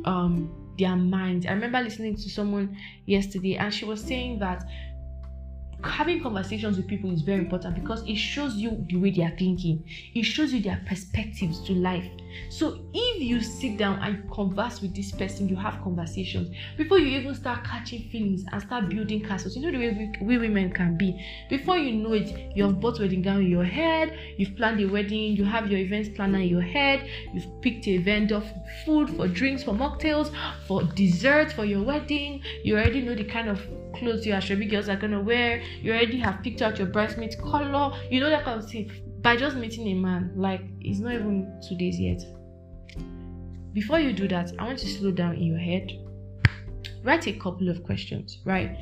um 0.07 0.53
their 0.77 0.95
mind 0.95 1.47
I 1.47 1.53
remember 1.53 1.81
listening 1.81 2.17
to 2.17 2.29
someone 2.29 2.77
yesterday 3.07 3.57
and 3.57 3.73
she 3.73 3.87
was 3.87 4.03
saying 4.03 4.41
that 4.41 4.63
having 5.87 6.23
conversations 6.23 6.76
with 6.76 6.87
people 6.87 7.12
is 7.12 7.23
very 7.23 7.40
important 7.40 7.75
because 7.75 8.02
it 8.07 8.16
shows 8.16 8.55
you 8.57 8.85
the 8.88 8.97
way 8.97 9.11
they 9.11 9.23
are 9.23 9.37
thinking. 9.37 9.85
It 10.14 10.25
shows 10.25 10.52
you 10.52 10.61
their 10.62 10.83
perspectives 10.87 11.61
to 11.66 11.73
life. 11.75 12.05
So 12.50 12.81
if 12.93 13.23
you 13.23 13.40
sit 13.40 13.78
down 13.78 13.99
and 14.00 14.31
converse 14.31 14.83
with 14.83 14.95
this 14.95 15.11
person 15.11 15.49
you 15.49 15.57
have 15.57 15.83
conversations 15.83 16.55
before 16.76 16.99
you 16.99 17.19
even 17.19 17.35
start 17.35 17.64
catching 17.64 18.09
feelings 18.11 18.45
and 18.52 18.62
start 18.62 18.88
building 18.88 19.25
castles 19.25 19.57
you 19.57 19.62
know 19.62 19.71
the 19.71 19.78
way 19.78 20.12
we, 20.21 20.26
we 20.26 20.38
women 20.38 20.71
can 20.71 20.97
be. 20.97 21.19
Before 21.49 21.78
you 21.78 21.93
know 21.93 22.12
it 22.12 22.55
you 22.55 22.64
have 22.64 22.81
bought 22.81 23.00
wedding 23.00 23.23
gown 23.23 23.40
in 23.40 23.50
your 23.50 23.64
head 23.64 24.19
you've 24.37 24.57
planned 24.57 24.81
a 24.81 24.87
wedding 24.87 25.37
you 25.37 25.45
have 25.45 25.71
your 25.71 25.81
events 25.81 26.11
planner 26.14 26.38
in 26.40 26.49
your 26.49 26.61
head 26.61 27.09
you've 27.33 27.61
picked 27.62 27.88
a 27.88 27.99
vendor 27.99 28.40
for 28.40 28.64
food 28.85 29.11
for 29.16 29.26
drinks 29.28 29.62
for 29.62 29.73
mocktails 29.73 30.31
for 30.66 30.83
dessert 30.83 31.52
for 31.52 31.64
your 31.64 31.83
wedding. 31.83 32.43
You 32.62 32.76
already 32.76 33.02
know 33.02 33.14
the 33.14 33.25
kind 33.25 33.49
of 33.49 33.61
clothes 33.95 34.26
your 34.26 34.37
Asoebi 34.37 34.71
girls 34.71 34.88
are 34.88 34.97
gonna 34.97 35.21
wear. 35.21 35.62
You 35.83 35.92
already 35.92 36.18
have 36.18 36.42
picked 36.42 36.62
out 36.62 36.78
your 36.78 36.88
bridesmaid 36.88 37.38
color. 37.38 37.97
You 38.11 38.21
know 38.21 38.30
that 38.30 38.45
kind 38.45 38.61
of 38.61 38.68
thing. 38.68 38.90
By 39.23 39.37
just 39.37 39.56
meeting 39.56 39.88
a 39.88 39.95
man, 39.95 40.33
like 40.37 40.62
it's 40.80 41.00
not 41.00 41.14
even 41.14 41.61
two 41.66 41.76
days 41.76 41.99
yet. 41.99 42.23
Before 43.73 43.99
you 43.99 44.12
do 44.12 44.26
that, 44.28 44.52
I 44.59 44.64
want 44.64 44.83
you 44.83 44.88
to 44.88 44.99
slow 44.99 45.11
down 45.11 45.35
in 45.35 45.42
your 45.42 45.59
head. 45.59 45.92
Write 47.02 47.26
a 47.26 47.33
couple 47.33 47.68
of 47.68 47.83
questions, 47.85 48.38
right? 48.45 48.76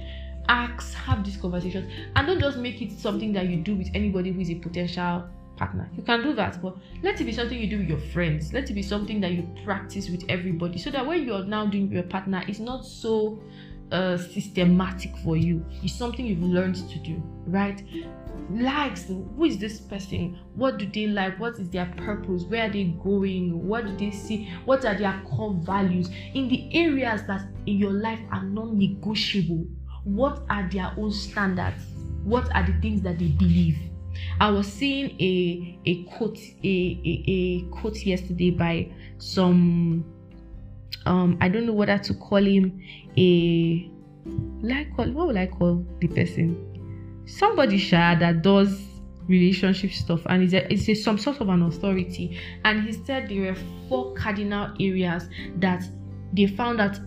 Ask, 0.48 0.94
have 0.94 1.24
these 1.24 1.36
conversations, 1.36 1.90
and 2.14 2.26
don't 2.26 2.38
just 2.40 2.58
make 2.58 2.82
it 2.82 2.92
something 2.92 3.32
that 3.32 3.48
you 3.48 3.56
do 3.56 3.74
with 3.74 3.88
anybody 3.94 4.30
who 4.30 4.40
is 4.40 4.50
a 4.50 4.54
potential 4.56 5.24
partner. 5.56 5.88
You 5.96 6.02
can 6.02 6.22
do 6.22 6.32
that, 6.34 6.60
but 6.60 6.76
let 7.02 7.20
it 7.20 7.24
be 7.24 7.32
something 7.32 7.58
you 7.58 7.68
do 7.68 7.78
with 7.78 7.88
your 7.88 7.98
friends. 7.98 8.52
Let 8.52 8.70
it 8.70 8.74
be 8.74 8.82
something 8.82 9.20
that 9.20 9.32
you 9.32 9.48
practice 9.64 10.08
with 10.10 10.24
everybody 10.28 10.78
so 10.78 10.90
that 10.90 11.06
when 11.06 11.24
you're 11.26 11.44
now 11.44 11.66
doing 11.66 11.84
with 11.84 11.92
your 11.92 12.02
partner, 12.04 12.44
it's 12.46 12.58
not 12.58 12.84
so 12.84 13.42
uh, 13.94 14.18
systematic 14.18 15.16
for 15.18 15.36
you. 15.36 15.64
It's 15.82 15.94
something 15.94 16.26
you've 16.26 16.42
learned 16.42 16.74
to 16.74 16.98
do, 16.98 17.22
right? 17.46 17.80
Likes, 18.50 19.04
who 19.04 19.44
is 19.44 19.56
this 19.56 19.80
person? 19.80 20.38
What 20.56 20.78
do 20.78 20.86
they 20.86 21.06
like? 21.06 21.38
What 21.38 21.58
is 21.58 21.70
their 21.70 21.86
purpose? 21.96 22.42
Where 22.42 22.68
are 22.68 22.72
they 22.72 22.84
going? 23.02 23.66
What 23.66 23.86
do 23.86 23.96
they 23.96 24.10
see? 24.10 24.50
What 24.64 24.84
are 24.84 24.98
their 24.98 25.22
core 25.24 25.54
values? 25.62 26.10
In 26.34 26.48
the 26.48 26.68
areas 26.74 27.22
that 27.28 27.46
in 27.66 27.78
your 27.78 27.92
life 27.92 28.20
are 28.32 28.42
non 28.42 28.76
negotiable, 28.76 29.64
what 30.02 30.42
are 30.50 30.68
their 30.70 30.92
own 30.98 31.12
standards? 31.12 31.84
What 32.24 32.54
are 32.54 32.66
the 32.66 32.74
things 32.80 33.00
that 33.02 33.18
they 33.18 33.28
believe? 33.28 33.78
I 34.40 34.50
was 34.50 34.66
seeing 34.66 35.10
a 35.20 35.78
a 35.86 36.04
quote 36.04 36.38
a, 36.38 37.00
a, 37.04 37.24
a 37.26 37.62
quote 37.70 37.96
yesterday 38.04 38.50
by 38.50 38.92
some 39.18 40.04
um 41.06 41.36
I 41.40 41.48
don't 41.48 41.66
know 41.66 41.72
whether 41.72 41.98
to 41.98 42.14
call 42.14 42.44
him 42.44 42.80
a 43.16 43.90
like 44.62 44.94
call 44.96 45.10
what 45.12 45.26
would 45.28 45.36
I 45.36 45.46
call 45.46 45.84
the 46.00 46.08
person? 46.08 47.22
Somebody 47.26 47.78
shy 47.78 48.14
that 48.16 48.42
does 48.42 48.82
relationship 49.28 49.92
stuff 49.92 50.20
and 50.26 50.42
it's 50.42 50.52
a, 50.52 50.72
it's 50.72 50.88
a, 50.88 50.94
some 50.94 51.18
sort 51.18 51.40
of 51.40 51.48
an 51.48 51.62
authority. 51.62 52.38
And 52.64 52.82
he 52.82 52.92
said 52.92 53.28
there 53.28 53.52
were 53.52 53.56
four 53.88 54.14
cardinal 54.14 54.74
areas 54.80 55.28
that 55.56 55.84
they 56.32 56.46
found 56.46 56.78
that 56.78 56.98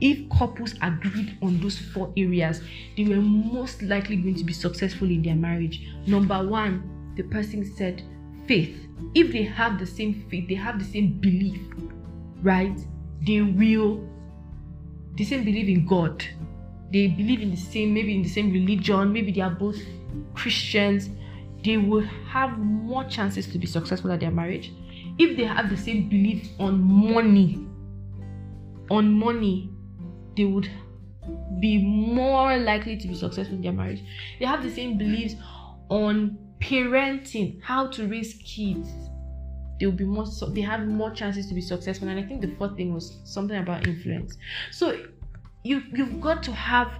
if 0.00 0.28
couples 0.30 0.74
agreed 0.80 1.36
on 1.42 1.60
those 1.60 1.76
four 1.76 2.12
areas 2.16 2.62
they 2.96 3.04
were 3.04 3.16
most 3.16 3.82
likely 3.82 4.16
going 4.16 4.36
to 4.36 4.44
be 4.44 4.52
successful 4.52 5.10
in 5.10 5.22
their 5.22 5.34
marriage. 5.34 5.86
Number 6.06 6.46
one 6.46 7.14
the 7.16 7.24
person 7.24 7.64
said 7.64 8.02
faith. 8.46 8.86
If 9.14 9.32
they 9.32 9.42
have 9.42 9.78
the 9.78 9.86
same 9.86 10.26
faith 10.30 10.48
they 10.48 10.54
have 10.54 10.78
the 10.78 10.84
same 10.84 11.18
belief 11.20 11.60
right 12.42 12.78
they 13.26 13.40
will 13.40 14.08
the 15.16 15.24
same 15.24 15.44
believe 15.44 15.68
in 15.68 15.86
God. 15.86 16.24
They 16.92 17.08
believe 17.08 17.42
in 17.42 17.50
the 17.50 17.56
same, 17.56 17.92
maybe 17.92 18.14
in 18.14 18.22
the 18.22 18.28
same 18.28 18.52
religion, 18.52 19.12
maybe 19.12 19.32
they 19.32 19.40
are 19.40 19.50
both 19.50 19.76
Christians. 20.34 21.10
They 21.64 21.76
will 21.76 22.04
have 22.28 22.56
more 22.58 23.04
chances 23.04 23.46
to 23.48 23.58
be 23.58 23.66
successful 23.66 24.12
at 24.12 24.20
their 24.20 24.30
marriage 24.30 24.72
if 25.18 25.36
they 25.36 25.44
have 25.44 25.68
the 25.70 25.76
same 25.76 26.08
belief 26.08 26.48
on 26.58 26.80
money. 26.80 27.66
On 28.90 29.12
money, 29.12 29.70
they 30.36 30.44
would 30.44 30.70
be 31.60 31.78
more 31.78 32.56
likely 32.56 32.96
to 32.96 33.08
be 33.08 33.14
successful 33.14 33.56
in 33.56 33.62
their 33.62 33.72
marriage. 33.72 34.02
They 34.38 34.46
have 34.46 34.62
the 34.62 34.70
same 34.70 34.96
beliefs 34.96 35.34
on 35.88 36.38
parenting, 36.60 37.60
how 37.62 37.88
to 37.88 38.06
raise 38.06 38.34
kids 38.34 38.88
they'll 39.78 39.92
be 39.92 40.04
more 40.04 40.26
so 40.26 40.46
they 40.46 40.60
have 40.60 40.86
more 40.86 41.10
chances 41.10 41.46
to 41.46 41.54
be 41.54 41.60
successful. 41.60 42.08
And 42.08 42.18
i 42.18 42.22
think 42.22 42.40
the 42.40 42.54
fourth 42.56 42.76
thing 42.76 42.92
was 42.94 43.18
something 43.24 43.56
about 43.56 43.86
influence. 43.86 44.36
So 44.70 45.00
you 45.64 45.82
you've 45.92 46.20
got 46.20 46.42
to 46.44 46.52
have 46.52 46.90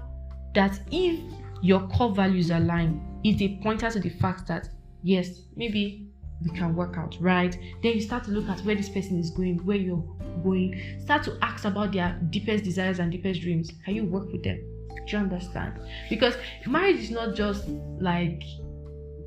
that 0.54 0.80
if 0.90 1.20
your 1.62 1.80
core 1.88 2.14
values 2.14 2.50
align 2.50 3.00
is 3.24 3.40
a 3.42 3.58
pointer 3.62 3.90
to 3.90 4.00
the 4.00 4.10
fact 4.10 4.46
that 4.46 4.68
yes 5.02 5.42
maybe 5.56 6.08
we 6.44 6.56
can 6.56 6.74
work 6.74 6.96
out 6.96 7.16
right? 7.20 7.58
Then 7.82 7.94
you 7.94 8.00
start 8.00 8.24
to 8.24 8.30
look 8.30 8.48
at 8.48 8.60
where 8.60 8.76
this 8.76 8.88
person 8.88 9.18
is 9.18 9.30
going 9.30 9.64
where 9.64 9.76
you're 9.76 10.04
going. 10.44 11.00
Start 11.02 11.24
to 11.24 11.36
ask 11.42 11.64
about 11.64 11.92
their 11.92 12.18
deepest 12.30 12.64
desires 12.64 13.00
and 13.00 13.10
deepest 13.10 13.40
dreams. 13.40 13.72
Can 13.84 13.94
you 13.94 14.04
work 14.04 14.30
with 14.30 14.44
them? 14.44 14.60
Do 15.06 15.16
you 15.16 15.18
understand? 15.18 15.80
Because 16.08 16.34
marriage 16.66 16.96
is 17.00 17.10
not 17.10 17.34
just 17.34 17.66
like 17.98 18.42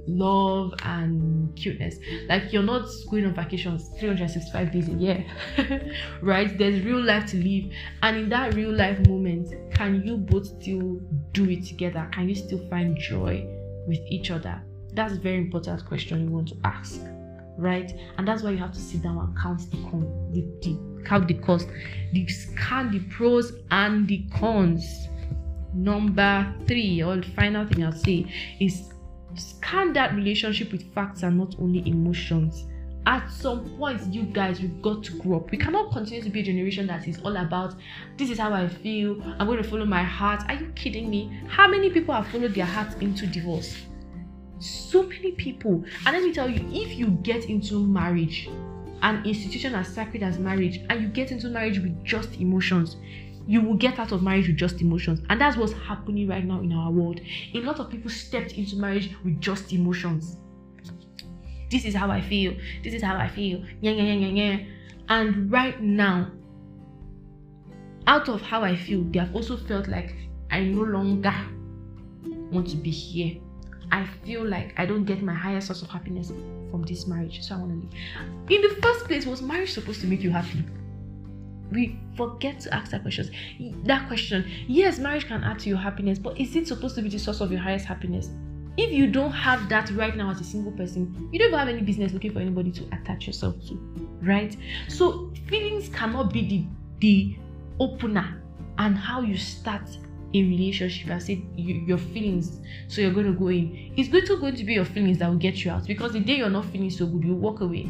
love 0.08 0.74
and 0.84 1.56
cuteness. 1.56 1.98
Like 2.28 2.52
you're 2.52 2.64
not 2.64 2.88
going 3.10 3.26
on 3.26 3.34
vacations 3.34 3.90
365 4.00 4.72
days 4.72 4.88
a 4.90 4.94
year, 4.94 5.26
right? 6.22 6.58
There's 6.58 6.84
real 6.84 7.02
life 7.02 7.28
to 7.32 7.38
live, 7.38 7.72
and 8.04 8.18
in 8.18 8.30
that 8.30 8.54
real 8.54 8.72
life 8.72 9.06
moment, 9.08 9.54
can 9.74 10.04
you 10.06 10.18
both 10.18 10.48
still 10.48 11.00
do 11.32 11.50
it 11.50 11.66
together? 11.66 12.08
Can 12.12 12.30
you 12.30 12.36
still 12.36 12.68
find 12.70 12.98
joy 12.98 13.46
with 13.88 14.00
each 14.10 14.32
other? 14.32 14.62
That's 14.94 15.14
a 15.14 15.20
very 15.20 15.38
important 15.38 15.86
question 15.86 16.26
you 16.26 16.32
want 16.32 16.50
to 16.50 16.56
ask, 16.64 17.00
right? 17.58 17.92
And 18.18 18.28
that's 18.28 18.44
why 18.44 18.52
you 18.52 18.58
have 18.58 18.74
to 18.74 18.80
sit 18.80 19.02
down 19.02 19.18
and 19.18 19.38
count 19.38 19.70
the 19.72 19.78
con, 19.90 20.32
the, 20.34 20.42
the 20.62 21.04
count 21.06 21.28
the 21.28 21.36
cost, 21.36 21.68
the 22.14 22.28
scan 22.28 22.92
the 22.92 23.00
pros 23.16 23.54
and 23.72 24.08
the 24.08 24.26
cons. 24.34 25.08
Number 25.74 26.54
three, 26.68 27.02
or 27.02 27.16
the 27.16 27.28
final 27.30 27.66
thing 27.66 27.86
I'll 27.86 27.94
say 27.94 28.26
is 28.60 28.91
scan 29.36 29.94
that 29.94 30.14
relationship 30.16 30.72
with 30.72 30.94
facts 30.94 31.24
and 31.24 31.38
not 31.38 31.56
only 31.60 31.88
emotions. 31.88 32.68
At 33.08 33.30
some 33.32 33.68
point 33.78 34.14
you 34.14 34.24
guys 34.24 34.62
we've 34.62 34.82
got 34.82 35.04
to 35.06 35.18
grow 35.18 35.38
up. 35.38 35.52
We 35.52 35.58
cannot 35.58 35.92
continue 35.92 36.22
to 36.22 36.30
be 36.30 36.42
a 36.42 36.44
generation 36.44 36.86
that 36.88 37.08
is 37.08 37.20
all 37.20 37.36
about 37.38 37.76
this 38.18 38.30
is 38.30 38.38
how 38.38 38.54
i 38.54 38.68
feel. 38.68 39.22
I'm 39.40 39.48
going 39.48 39.62
to 39.62 39.68
follow 39.68 39.86
my 39.86 40.04
heart. 40.04 40.44
Are 40.48 40.56
you 40.56 40.72
kidding 40.76 41.10
me? 41.10 41.32
How 41.48 41.68
many 41.68 41.90
people 41.90 42.14
have 42.14 42.28
followed 42.28 42.54
their 42.54 42.66
hearts 42.66 42.96
into 42.96 43.26
divorce? 43.26 43.76
So 44.60 45.04
many 45.04 45.32
people. 45.32 45.84
And 46.06 46.16
let 46.16 46.24
me 46.24 46.32
tell 46.32 46.48
you 46.48 46.64
if 46.72 46.98
you 46.98 47.08
get 47.24 47.46
into 47.46 47.86
marriage 47.86 48.50
an 49.02 49.26
institution 49.26 49.74
as 49.74 49.88
sacred 49.88 50.24
as 50.24 50.38
marriage 50.38 50.82
and 50.90 51.02
you 51.02 51.08
get 51.08 51.32
into 51.32 51.50
marriage 51.50 51.80
with 51.80 52.04
just 52.04 52.36
emotions 52.40 52.98
you 53.48 53.62
will 53.62 53.76
get 53.76 54.00
out 54.00 54.12
of 54.12 54.22
marriage 54.22 54.48
with 54.48 54.58
just 54.58 54.82
emotions. 54.82 55.22
And 55.30 55.40
that's 55.40 55.58
what's 55.58 55.74
happening 55.74 56.28
right 56.28 56.44
now 56.44 56.60
in 56.60 56.72
our 56.74 56.92
world. 56.92 57.22
A 57.54 57.60
lot 57.60 57.80
of 57.80 57.90
people 57.90 58.10
stepped 58.10 58.54
into 58.54 58.76
marriage 58.76 59.16
with 59.24 59.40
just 59.40 59.74
emotions. 59.74 60.38
this 61.70 61.86
is 61.86 61.96
how 61.96 62.12
I 62.12 62.22
feel, 62.22 62.54
this 62.84 62.94
is 62.94 63.02
how 63.02 63.16
I 63.16 63.28
feel, 63.28 63.64
yeah, 63.82 63.92
yeah, 63.92 64.04
yeah, 64.04 64.28
yeah. 64.28 64.54
yeah. 64.54 64.66
And 65.10 65.52
right 65.52 65.82
now, 65.82 66.32
out 68.08 68.30
of 68.30 68.42
how 68.42 68.64
I 68.64 68.76
feel, 68.76 69.04
they 69.04 69.20
have 69.20 69.34
also 69.36 69.58
felt 69.58 69.88
like 69.88 70.16
I 70.50 70.62
no 70.62 70.82
longer 70.82 71.34
want 72.52 72.68
to 72.70 72.76
be 72.76 72.92
here. 72.92 73.42
I 73.92 74.06
feel 74.24 74.46
like 74.46 74.74
I 74.78 74.86
don't 74.86 75.06
get 75.06 75.22
my 75.22 75.34
highest 75.34 75.68
source 75.68 75.82
of 75.82 75.90
happiness 75.90 76.32
from 76.72 76.84
this 76.84 77.08
marriage, 77.08 77.42
so 77.42 77.56
I 77.56 77.58
want 77.58 77.72
to 77.72 77.88
leave. 78.48 78.62
In 78.62 78.70
the 78.70 78.82
first 78.82 79.06
place, 79.06 79.26
was 79.26 79.42
marriage 79.42 79.72
supposed 79.74 80.02
to 80.02 80.08
make 80.08 80.22
you 80.22 80.32
happy? 80.32 80.64
We 81.72 82.00
forget 82.16 82.60
to 82.62 82.74
ask 82.74 82.92
that 82.92 83.02
question. 83.02 83.32
That 83.86 84.08
question, 84.08 84.50
yes, 84.68 85.00
marriage 85.00 85.28
can 85.28 85.44
add 85.44 85.60
to 85.60 85.70
your 85.70 85.78
happiness, 85.78 86.20
but 86.20 86.40
is 86.40 86.56
it 86.56 86.68
supposed 86.68 86.96
to 86.96 87.02
be 87.02 87.10
the 87.10 87.20
source 87.20 87.42
of 87.42 87.52
your 87.52 87.62
highest 87.62 87.86
happiness? 87.86 88.30
If 88.78 88.92
you 88.92 89.08
don't 89.08 89.32
have 89.32 89.68
that 89.70 89.90
right 89.92 90.16
now 90.16 90.32
as 90.32 90.40
a 90.40 90.44
single 90.44 90.72
person, 90.72 91.30
you 91.32 91.40
don't 91.40 91.54
have 91.54 91.68
any 91.68 91.82
business 91.82 92.14
looking 92.14 92.32
for 92.32 92.40
anybody 92.40 92.72
to 92.72 92.86
attach 92.94 93.28
yourself 93.28 93.56
to, 93.68 93.76
right? 94.22 94.56
So 94.88 95.32
feelings 95.48 95.90
cannot 95.90 96.32
be 96.32 96.48
the 96.48 96.66
the 97.00 97.36
opener 97.80 98.42
and 98.78 98.96
how 98.96 99.22
you 99.22 99.38
start 99.38 99.82
a 100.34 100.44
relationship 100.44 101.10
and 101.10 101.22
say 101.22 101.44
you, 101.56 101.76
your 101.86 101.98
feelings 101.98 102.60
so 102.88 103.02
you're 103.02 103.12
going 103.12 103.26
to 103.26 103.38
go 103.38 103.48
in 103.48 103.92
it's 103.98 104.08
going 104.08 104.26
to 104.26 104.38
going 104.38 104.56
to 104.56 104.64
be 104.64 104.74
your 104.74 104.86
feelings 104.86 105.18
that 105.18 105.28
will 105.30 105.36
get 105.36 105.66
you 105.66 105.72
out 105.72 105.86
because 105.86 106.14
the 106.14 106.20
day 106.20 106.38
you're 106.38 106.50
not 106.50 106.66
feeling 106.66 106.90
so 106.90 107.06
good 107.06 107.24
you 107.24 107.34
walk 107.34 107.62
away 107.62 107.90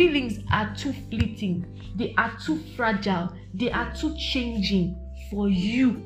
feelings 0.00 0.38
are 0.50 0.74
too 0.74 0.94
fleeting. 1.10 1.66
They 1.94 2.14
are 2.16 2.32
too 2.42 2.58
fragile. 2.74 3.34
They 3.52 3.70
are 3.70 3.94
too 3.94 4.16
changing 4.16 4.96
for 5.30 5.50
you 5.50 6.02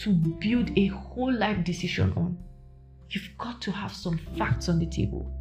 to 0.00 0.12
build 0.12 0.76
a 0.76 0.88
whole 0.88 1.32
life 1.32 1.62
decision 1.62 2.12
on. 2.16 2.36
You've 3.10 3.28
got 3.38 3.62
to 3.62 3.70
have 3.70 3.92
some 3.92 4.18
facts 4.36 4.68
on 4.68 4.80
the 4.80 4.86
table. 4.86 5.32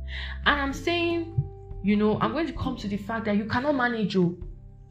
And 0.46 0.62
i'm 0.62 0.74
saying 0.74 1.36
you 1.82 1.96
know 1.96 2.20
i'm 2.22 2.34
going 2.34 2.46
to 2.46 2.54
come 2.54 2.78
to 2.78 2.88
the 2.88 2.98
fact 2.98 3.26
that 3.26 3.36
you 3.36 3.46
cannot 3.46 3.74
manage 3.74 4.16
oh. 4.16 4.38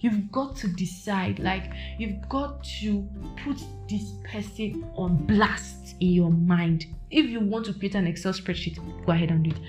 You've 0.00 0.32
got 0.32 0.56
to 0.56 0.66
decide. 0.66 1.38
Like 1.38 1.70
you've 1.96 2.28
got 2.28 2.64
to 2.80 3.08
put 3.44 3.62
this 3.88 4.14
person 4.24 4.84
on 4.96 5.24
blast 5.26 5.94
in 6.00 6.08
your 6.08 6.32
mind. 6.32 6.86
If 7.12 7.26
you 7.26 7.38
want 7.38 7.66
to 7.66 7.74
create 7.74 7.94
an 7.94 8.08
excel 8.08 8.32
spreadsheet 8.32 8.78
go 9.06 9.12
ahead 9.12 9.30
and 9.30 9.44
do 9.44 9.50
it 9.50 9.60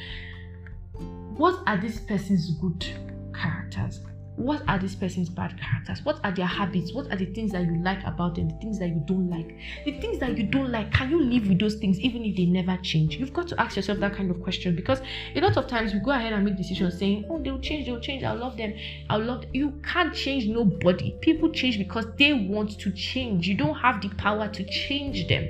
what 1.38 1.64
are 1.66 1.78
this 1.78 2.00
person's 2.00 2.52
good 2.52 2.86
characters? 3.34 4.02
What 4.36 4.64
are 4.68 4.80
this 4.80 4.96
person's 4.96 5.30
bad 5.30 5.60
characters? 5.60 6.04
What 6.04 6.20
are 6.24 6.32
their 6.32 6.46
habits? 6.48 6.92
What 6.94 7.12
are 7.12 7.16
the 7.16 7.26
things 7.26 7.52
that 7.52 7.66
you 7.66 7.76
like 7.84 8.04
about 8.04 8.36
them? 8.36 8.50
The 8.50 8.56
things 8.56 8.80
that 8.80 8.90
you 8.90 9.04
don't 9.06 9.30
like? 9.30 9.56
The 9.86 10.00
things 10.00 10.20
that 10.20 10.38
you 10.38 10.44
don't 10.44 10.72
like 10.72 10.92
can 10.92 11.10
you 11.10 11.22
live 11.24 11.48
with 11.48 11.60
those 11.60 11.76
things 11.76 12.00
even 12.00 12.24
if 12.24 12.36
they 12.36 12.46
never 12.46 12.78
change? 12.82 13.16
You've 13.16 13.34
got 13.34 13.48
to 13.50 13.62
ask 13.62 13.76
yourself 13.76 14.00
that 14.00 14.14
kind 14.16 14.32
of 14.32 14.42
question 14.42 14.76
because 14.76 15.02
a 15.36 15.42
lot 15.42 15.58
of 15.58 15.68
times 15.68 15.94
we 15.94 16.00
go 16.00 16.12
ahead 16.12 16.34
and 16.34 16.46
make 16.46 16.58
decisions 16.58 16.98
saying 16.98 17.26
oh 17.30 17.40
they'll 17.42 17.60
change 17.60 17.86
they'll 17.86 18.00
change. 18.00 18.24
I'll 18.24 18.38
love 18.38 18.58
them. 18.58 18.74
I'll 19.10 19.24
love 19.24 19.42
them. 19.42 19.52
you 19.54 19.80
can't 19.84 20.14
change 20.14 20.46
nobody. 20.48 21.16
People 21.22 21.52
change 21.52 21.78
because 21.78 22.06
they 22.18 22.34
want 22.34 22.80
to 22.80 22.92
change. 22.92 23.48
You 23.48 23.56
don't 23.56 23.76
have 23.76 24.02
the 24.02 24.10
power 24.10 24.48
to 24.50 24.64
change 24.66 25.28
them 25.28 25.48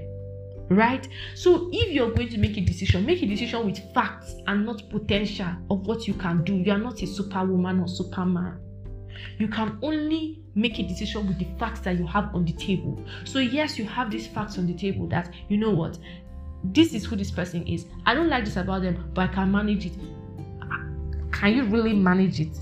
right 0.76 1.08
so 1.36 1.70
if 1.72 1.92
you're 1.92 2.12
going 2.12 2.30
to 2.30 2.38
make 2.38 2.58
a 2.58 2.62
decision 2.62 3.06
make 3.06 3.22
a 3.22 3.26
decision 3.26 3.66
with 3.66 3.80
facts 3.94 4.36
and 4.48 4.66
not 4.66 4.90
potential 4.90 5.48
of 5.70 5.86
what 5.88 6.08
you 6.08 6.14
can 6.14 6.44
do 6.44 6.56
you 6.56 6.72
are 6.72 6.78
not 6.78 7.02
a 7.02 7.08
superwoman 7.08 7.80
or 7.80 7.88
superman 7.88 8.60
you 9.38 9.48
can 9.48 9.78
only 9.82 10.44
make 10.56 10.80
a 10.80 10.84
decision 10.84 11.28
with 11.28 11.40
the 11.40 11.48
facts 11.58 11.82
that 11.82 11.98
you 11.98 12.06
have 12.06 12.34
on 12.36 12.46
the 12.46 12.54
table. 12.54 13.04
So, 13.24 13.40
yes, 13.40 13.78
you 13.78 13.86
have 13.86 14.12
these 14.12 14.28
facts 14.28 14.58
on 14.58 14.68
the 14.68 14.74
table 14.74 15.08
that 15.08 15.34
you 15.50 15.58
know 15.58 15.72
what, 15.72 15.98
this 16.64 16.94
is 16.94 17.06
who 17.06 17.16
this 17.16 17.32
person 17.32 17.66
is. 17.68 17.86
I 18.06 18.14
don't 18.14 18.30
like 18.30 18.46
this 18.46 18.58
about 18.58 18.84
them, 18.84 19.10
but 19.14 19.30
I 19.30 19.34
can 19.34 19.52
manage 19.52 19.86
it. 19.86 19.94
Can 21.32 21.56
you 21.56 21.64
really 21.66 21.94
manage 21.94 22.40
it? 22.40 22.58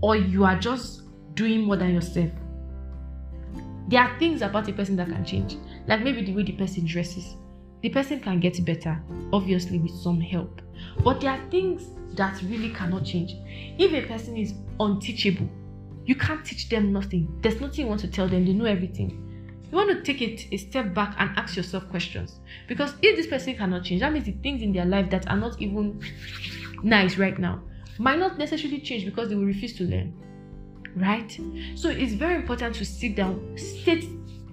Or 0.00 0.16
you 0.16 0.44
are 0.44 0.58
just 0.58 1.02
doing 1.34 1.64
more 1.64 1.76
than 1.76 1.94
yourself? 1.94 2.30
There 3.88 4.00
are 4.00 4.18
things 4.18 4.42
about 4.42 4.68
a 4.68 4.72
person 4.72 4.96
that 4.96 5.08
can 5.08 5.24
change, 5.24 5.56
like 5.86 6.02
maybe 6.02 6.24
the 6.24 6.32
way 6.32 6.42
the 6.42 6.52
person 6.52 6.84
dresses. 6.86 7.36
The 7.82 7.90
person 7.90 8.20
can 8.20 8.40
get 8.40 8.64
better, 8.64 9.00
obviously, 9.32 9.78
with 9.78 9.92
some 9.92 10.20
help. 10.20 10.60
But 11.04 11.20
there 11.20 11.30
are 11.30 11.50
things 11.50 11.84
that 12.16 12.40
really 12.42 12.70
cannot 12.70 13.04
change. 13.04 13.34
If 13.78 13.92
a 13.92 14.06
person 14.06 14.36
is 14.36 14.54
unteachable, 14.80 15.48
you 16.04 16.14
can't 16.14 16.44
teach 16.44 16.68
them 16.68 16.92
nothing. 16.92 17.28
There's 17.42 17.60
nothing 17.60 17.84
you 17.84 17.88
want 17.88 18.00
to 18.00 18.08
tell 18.08 18.28
them, 18.28 18.44
they 18.44 18.52
know 18.52 18.64
everything. 18.64 19.22
You 19.70 19.76
want 19.76 19.90
to 19.90 20.02
take 20.02 20.22
it 20.22 20.46
a 20.52 20.56
step 20.56 20.94
back 20.94 21.16
and 21.18 21.30
ask 21.36 21.56
yourself 21.56 21.88
questions. 21.90 22.38
Because 22.68 22.94
if 23.02 23.16
this 23.16 23.26
person 23.26 23.56
cannot 23.56 23.84
change, 23.84 24.00
that 24.00 24.12
means 24.12 24.26
the 24.26 24.32
things 24.32 24.62
in 24.62 24.72
their 24.72 24.84
life 24.84 25.10
that 25.10 25.28
are 25.28 25.36
not 25.36 25.60
even 25.60 26.00
nice 26.82 27.16
right 27.18 27.38
now 27.38 27.62
might 27.98 28.18
not 28.18 28.38
necessarily 28.38 28.80
change 28.80 29.04
because 29.04 29.28
they 29.28 29.34
will 29.34 29.44
refuse 29.44 29.76
to 29.76 29.84
learn. 29.84 30.14
Right? 30.94 31.38
So 31.74 31.90
it's 31.90 32.14
very 32.14 32.36
important 32.36 32.76
to 32.76 32.84
sit 32.84 33.16
down, 33.16 33.56
state 33.58 34.08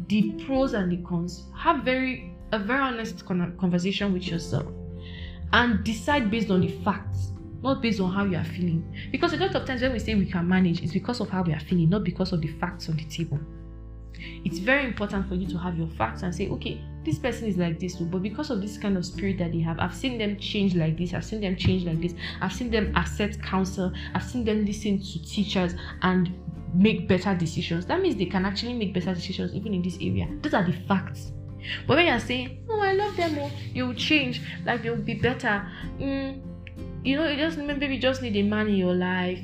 the 0.07 0.31
pros 0.45 0.73
and 0.73 0.91
the 0.91 0.97
cons, 0.97 1.43
have 1.55 1.83
very 1.83 2.35
a 2.51 2.59
very 2.59 2.81
honest 2.81 3.25
conversation 3.25 4.13
with 4.13 4.27
yourself, 4.27 4.67
and 5.53 5.83
decide 5.83 6.29
based 6.29 6.51
on 6.51 6.61
the 6.61 6.69
facts 6.83 7.33
not 7.63 7.81
based 7.81 7.99
on 8.01 8.11
how 8.11 8.25
you 8.25 8.37
are 8.37 8.43
feeling. 8.43 8.83
Because 9.11 9.33
a 9.33 9.37
lot 9.37 9.55
of 9.55 9.65
times 9.65 9.81
when 9.81 9.93
we 9.93 9.99
say 9.99 10.15
we 10.15 10.25
can 10.25 10.47
manage, 10.47 10.81
it's 10.83 10.91
because 10.91 11.21
of 11.21 11.29
how 11.29 11.43
we 11.43 11.53
are 11.53 11.59
feeling, 11.61 11.89
not 11.89 12.03
because 12.03 12.33
of 12.33 12.41
the 12.41 12.49
facts 12.59 12.89
on 12.89 12.97
the 12.97 13.05
table. 13.05 13.39
It's 14.45 14.59
very 14.59 14.85
important 14.85 15.27
for 15.27 15.35
you 15.35 15.47
to 15.47 15.57
have 15.57 15.77
your 15.77 15.87
facts 15.87 16.23
and 16.23 16.35
say, 16.35 16.49
okay, 16.49 16.81
this 17.03 17.17
person 17.17 17.47
is 17.47 17.57
like 17.57 17.79
this, 17.79 17.95
but 17.95 18.21
because 18.21 18.49
of 18.49 18.61
this 18.61 18.77
kind 18.77 18.97
of 18.97 19.05
spirit 19.05 19.37
that 19.39 19.51
they 19.51 19.59
have, 19.59 19.79
I've 19.79 19.95
seen 19.95 20.17
them 20.17 20.37
change 20.37 20.75
like 20.75 20.97
this, 20.97 21.13
I've 21.13 21.25
seen 21.25 21.41
them 21.41 21.55
change 21.55 21.83
like 21.83 22.01
this, 22.01 22.13
I've 22.41 22.53
seen 22.53 22.69
them 22.69 22.95
accept 22.95 23.41
counsel, 23.41 23.91
I've 24.13 24.23
seen 24.23 24.45
them 24.45 24.65
listen 24.65 24.99
to 24.99 25.25
teachers 25.25 25.73
and 26.01 26.31
make 26.73 27.07
better 27.07 27.35
decisions. 27.35 27.85
That 27.85 28.01
means 28.01 28.15
they 28.15 28.25
can 28.25 28.45
actually 28.45 28.73
make 28.73 28.93
better 28.93 29.13
decisions 29.13 29.53
even 29.53 29.73
in 29.73 29.81
this 29.81 29.95
area. 29.95 30.27
Those 30.41 30.53
are 30.53 30.63
the 30.63 30.73
facts. 30.87 31.31
But 31.87 31.97
when 31.97 32.07
you're 32.07 32.19
saying, 32.19 32.65
oh, 32.69 32.79
I 32.81 32.93
love 32.93 33.15
them, 33.15 33.37
oh, 33.39 33.51
you 33.73 33.87
will 33.87 33.93
change, 33.93 34.41
like 34.65 34.83
will 34.83 34.97
be 34.97 35.13
better. 35.15 35.65
Mm, 35.99 36.41
you 37.03 37.15
know, 37.15 37.27
you 37.27 37.37
just 37.37 37.57
maybe 37.57 37.87
you 37.87 37.99
just 37.99 38.21
need 38.21 38.35
a 38.35 38.43
man 38.43 38.67
in 38.67 38.75
your 38.75 38.93
life. 38.93 39.39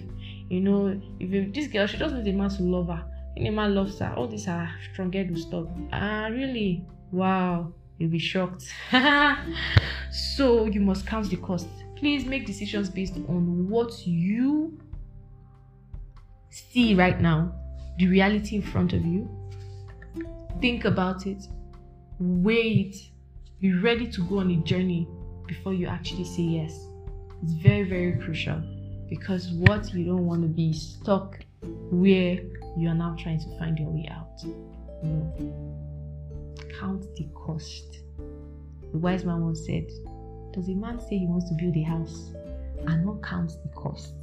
You 0.49 0.61
know, 0.61 0.99
if 1.19 1.29
you, 1.29 1.51
this 1.51 1.67
girl, 1.67 1.87
she 1.87 1.97
just 1.97 2.15
needs 2.15 2.27
a 2.27 2.31
man 2.31 2.49
to 2.49 2.63
love 2.63 2.87
her. 2.87 3.05
If 3.35 3.47
a 3.47 3.51
man 3.51 3.75
loves 3.75 3.99
her, 3.99 4.13
all 4.15 4.27
these 4.27 4.47
are 4.47 4.69
strong 4.91 5.11
will 5.11 5.37
stop. 5.37 5.67
Ah, 5.93 6.27
really? 6.31 6.83
Wow, 7.11 7.73
you'll 7.97 8.09
be 8.09 8.19
shocked. 8.19 8.65
so 10.11 10.65
you 10.65 10.81
must 10.81 11.05
count 11.05 11.29
the 11.29 11.37
cost. 11.37 11.67
Please 11.95 12.25
make 12.25 12.45
decisions 12.45 12.89
based 12.89 13.15
on 13.15 13.69
what 13.69 14.05
you 14.07 14.77
see 16.71 16.95
right 16.95 17.19
now, 17.19 17.53
the 17.97 18.07
reality 18.07 18.55
in 18.55 18.61
front 18.61 18.93
of 18.93 19.05
you. 19.05 19.29
Think 20.61 20.85
about 20.85 21.25
it, 21.25 21.47
wait, 22.19 23.09
be 23.59 23.73
ready 23.73 24.07
to 24.07 24.21
go 24.23 24.39
on 24.39 24.51
a 24.51 24.57
journey 24.57 25.07
before 25.47 25.73
you 25.73 25.87
actually 25.87 26.25
say 26.25 26.43
yes. 26.43 26.87
It's 27.43 27.53
very, 27.53 27.83
very 27.83 28.13
crucial 28.13 28.61
because 29.09 29.49
what 29.49 29.93
you 29.93 30.05
don't 30.05 30.25
want 30.25 30.43
to 30.43 30.47
be 30.47 30.73
stuck 30.73 31.39
where 31.91 32.39
you 32.77 32.87
are 32.87 32.95
now 32.95 33.15
trying 33.17 33.39
to 33.39 33.57
find 33.57 33.77
your 33.77 33.89
way 33.89 34.07
out. 34.11 34.43
No. 35.03 35.33
Count 36.79 37.05
the 37.15 37.27
cost. 37.33 37.99
The 38.91 38.97
wise 38.97 39.25
man 39.25 39.41
once 39.43 39.65
said, 39.65 39.87
Does 40.53 40.69
a 40.69 40.73
man 40.73 40.99
say 40.99 41.17
he 41.17 41.25
wants 41.25 41.49
to 41.49 41.55
build 41.55 41.75
a 41.75 41.83
house 41.83 42.31
and 42.87 43.05
not 43.05 43.21
count 43.23 43.53
the 43.63 43.69
cost? 43.69 44.13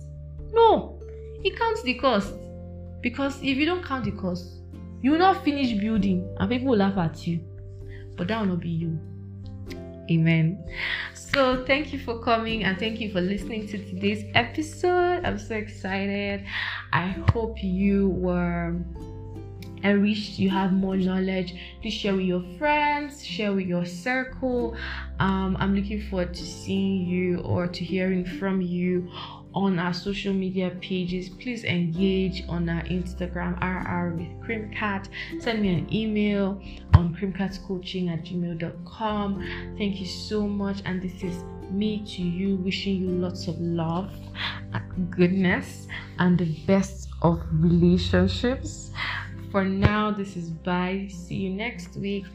No, 0.52 0.95
he 1.42 1.50
counts 1.50 1.82
the 1.82 1.94
cost. 1.94 2.34
Because 3.00 3.36
if 3.42 3.56
you 3.56 3.66
don't 3.66 3.84
count 3.84 4.04
the 4.04 4.12
cost, 4.12 4.60
you 5.02 5.12
will 5.12 5.18
not 5.18 5.44
finish 5.44 5.72
building 5.78 6.34
and 6.38 6.50
people 6.50 6.68
will 6.68 6.78
laugh 6.78 6.96
at 6.96 7.26
you. 7.26 7.40
But 8.16 8.28
that 8.28 8.40
will 8.40 8.48
not 8.48 8.60
be 8.60 8.70
you. 8.70 8.98
Amen. 10.10 10.64
So, 11.14 11.64
thank 11.66 11.92
you 11.92 11.98
for 11.98 12.20
coming 12.20 12.64
and 12.64 12.78
thank 12.78 13.00
you 13.00 13.12
for 13.12 13.20
listening 13.20 13.66
to 13.68 13.78
today's 13.78 14.24
episode. 14.34 15.24
I'm 15.24 15.38
so 15.38 15.56
excited. 15.56 16.44
I 16.92 17.08
hope 17.32 17.62
you 17.62 18.08
were 18.10 18.76
enriched, 19.82 20.38
you 20.38 20.50
have 20.50 20.72
more 20.72 20.96
knowledge. 20.96 21.54
Please 21.80 21.94
share 21.94 22.14
with 22.14 22.24
your 22.24 22.42
friends, 22.58 23.24
share 23.24 23.52
with 23.52 23.66
your 23.66 23.84
circle. 23.84 24.76
Um, 25.20 25.56
I'm 25.60 25.74
looking 25.74 26.02
forward 26.08 26.34
to 26.34 26.44
seeing 26.44 27.06
you 27.06 27.40
or 27.40 27.66
to 27.66 27.84
hearing 27.84 28.24
from 28.24 28.60
you 28.60 29.10
on 29.56 29.78
our 29.78 29.94
social 29.94 30.34
media 30.34 30.70
pages. 30.82 31.30
Please 31.30 31.64
engage 31.64 32.44
on 32.46 32.68
our 32.68 32.82
Instagram, 32.82 33.56
RR 33.62 34.14
with 34.14 34.28
Krymkat. 34.46 35.08
Send 35.40 35.62
me 35.62 35.74
an 35.74 35.92
email 35.92 36.60
on 36.94 37.16
krymkatscoaching 37.16 38.12
at 38.12 38.22
gmail.com. 38.22 39.74
Thank 39.78 39.98
you 39.98 40.06
so 40.06 40.46
much. 40.46 40.82
And 40.84 41.00
this 41.02 41.22
is 41.22 41.42
me 41.70 42.04
to 42.06 42.22
you, 42.22 42.56
wishing 42.56 43.00
you 43.00 43.08
lots 43.08 43.48
of 43.48 43.58
love, 43.58 44.12
and 44.74 45.10
goodness, 45.10 45.88
and 46.18 46.38
the 46.38 46.54
best 46.66 47.08
of 47.22 47.42
relationships. 47.50 48.92
For 49.50 49.64
now, 49.64 50.10
this 50.10 50.36
is 50.36 50.50
bye. 50.50 51.08
See 51.10 51.36
you 51.36 51.50
next 51.50 51.96
week. 51.96 52.26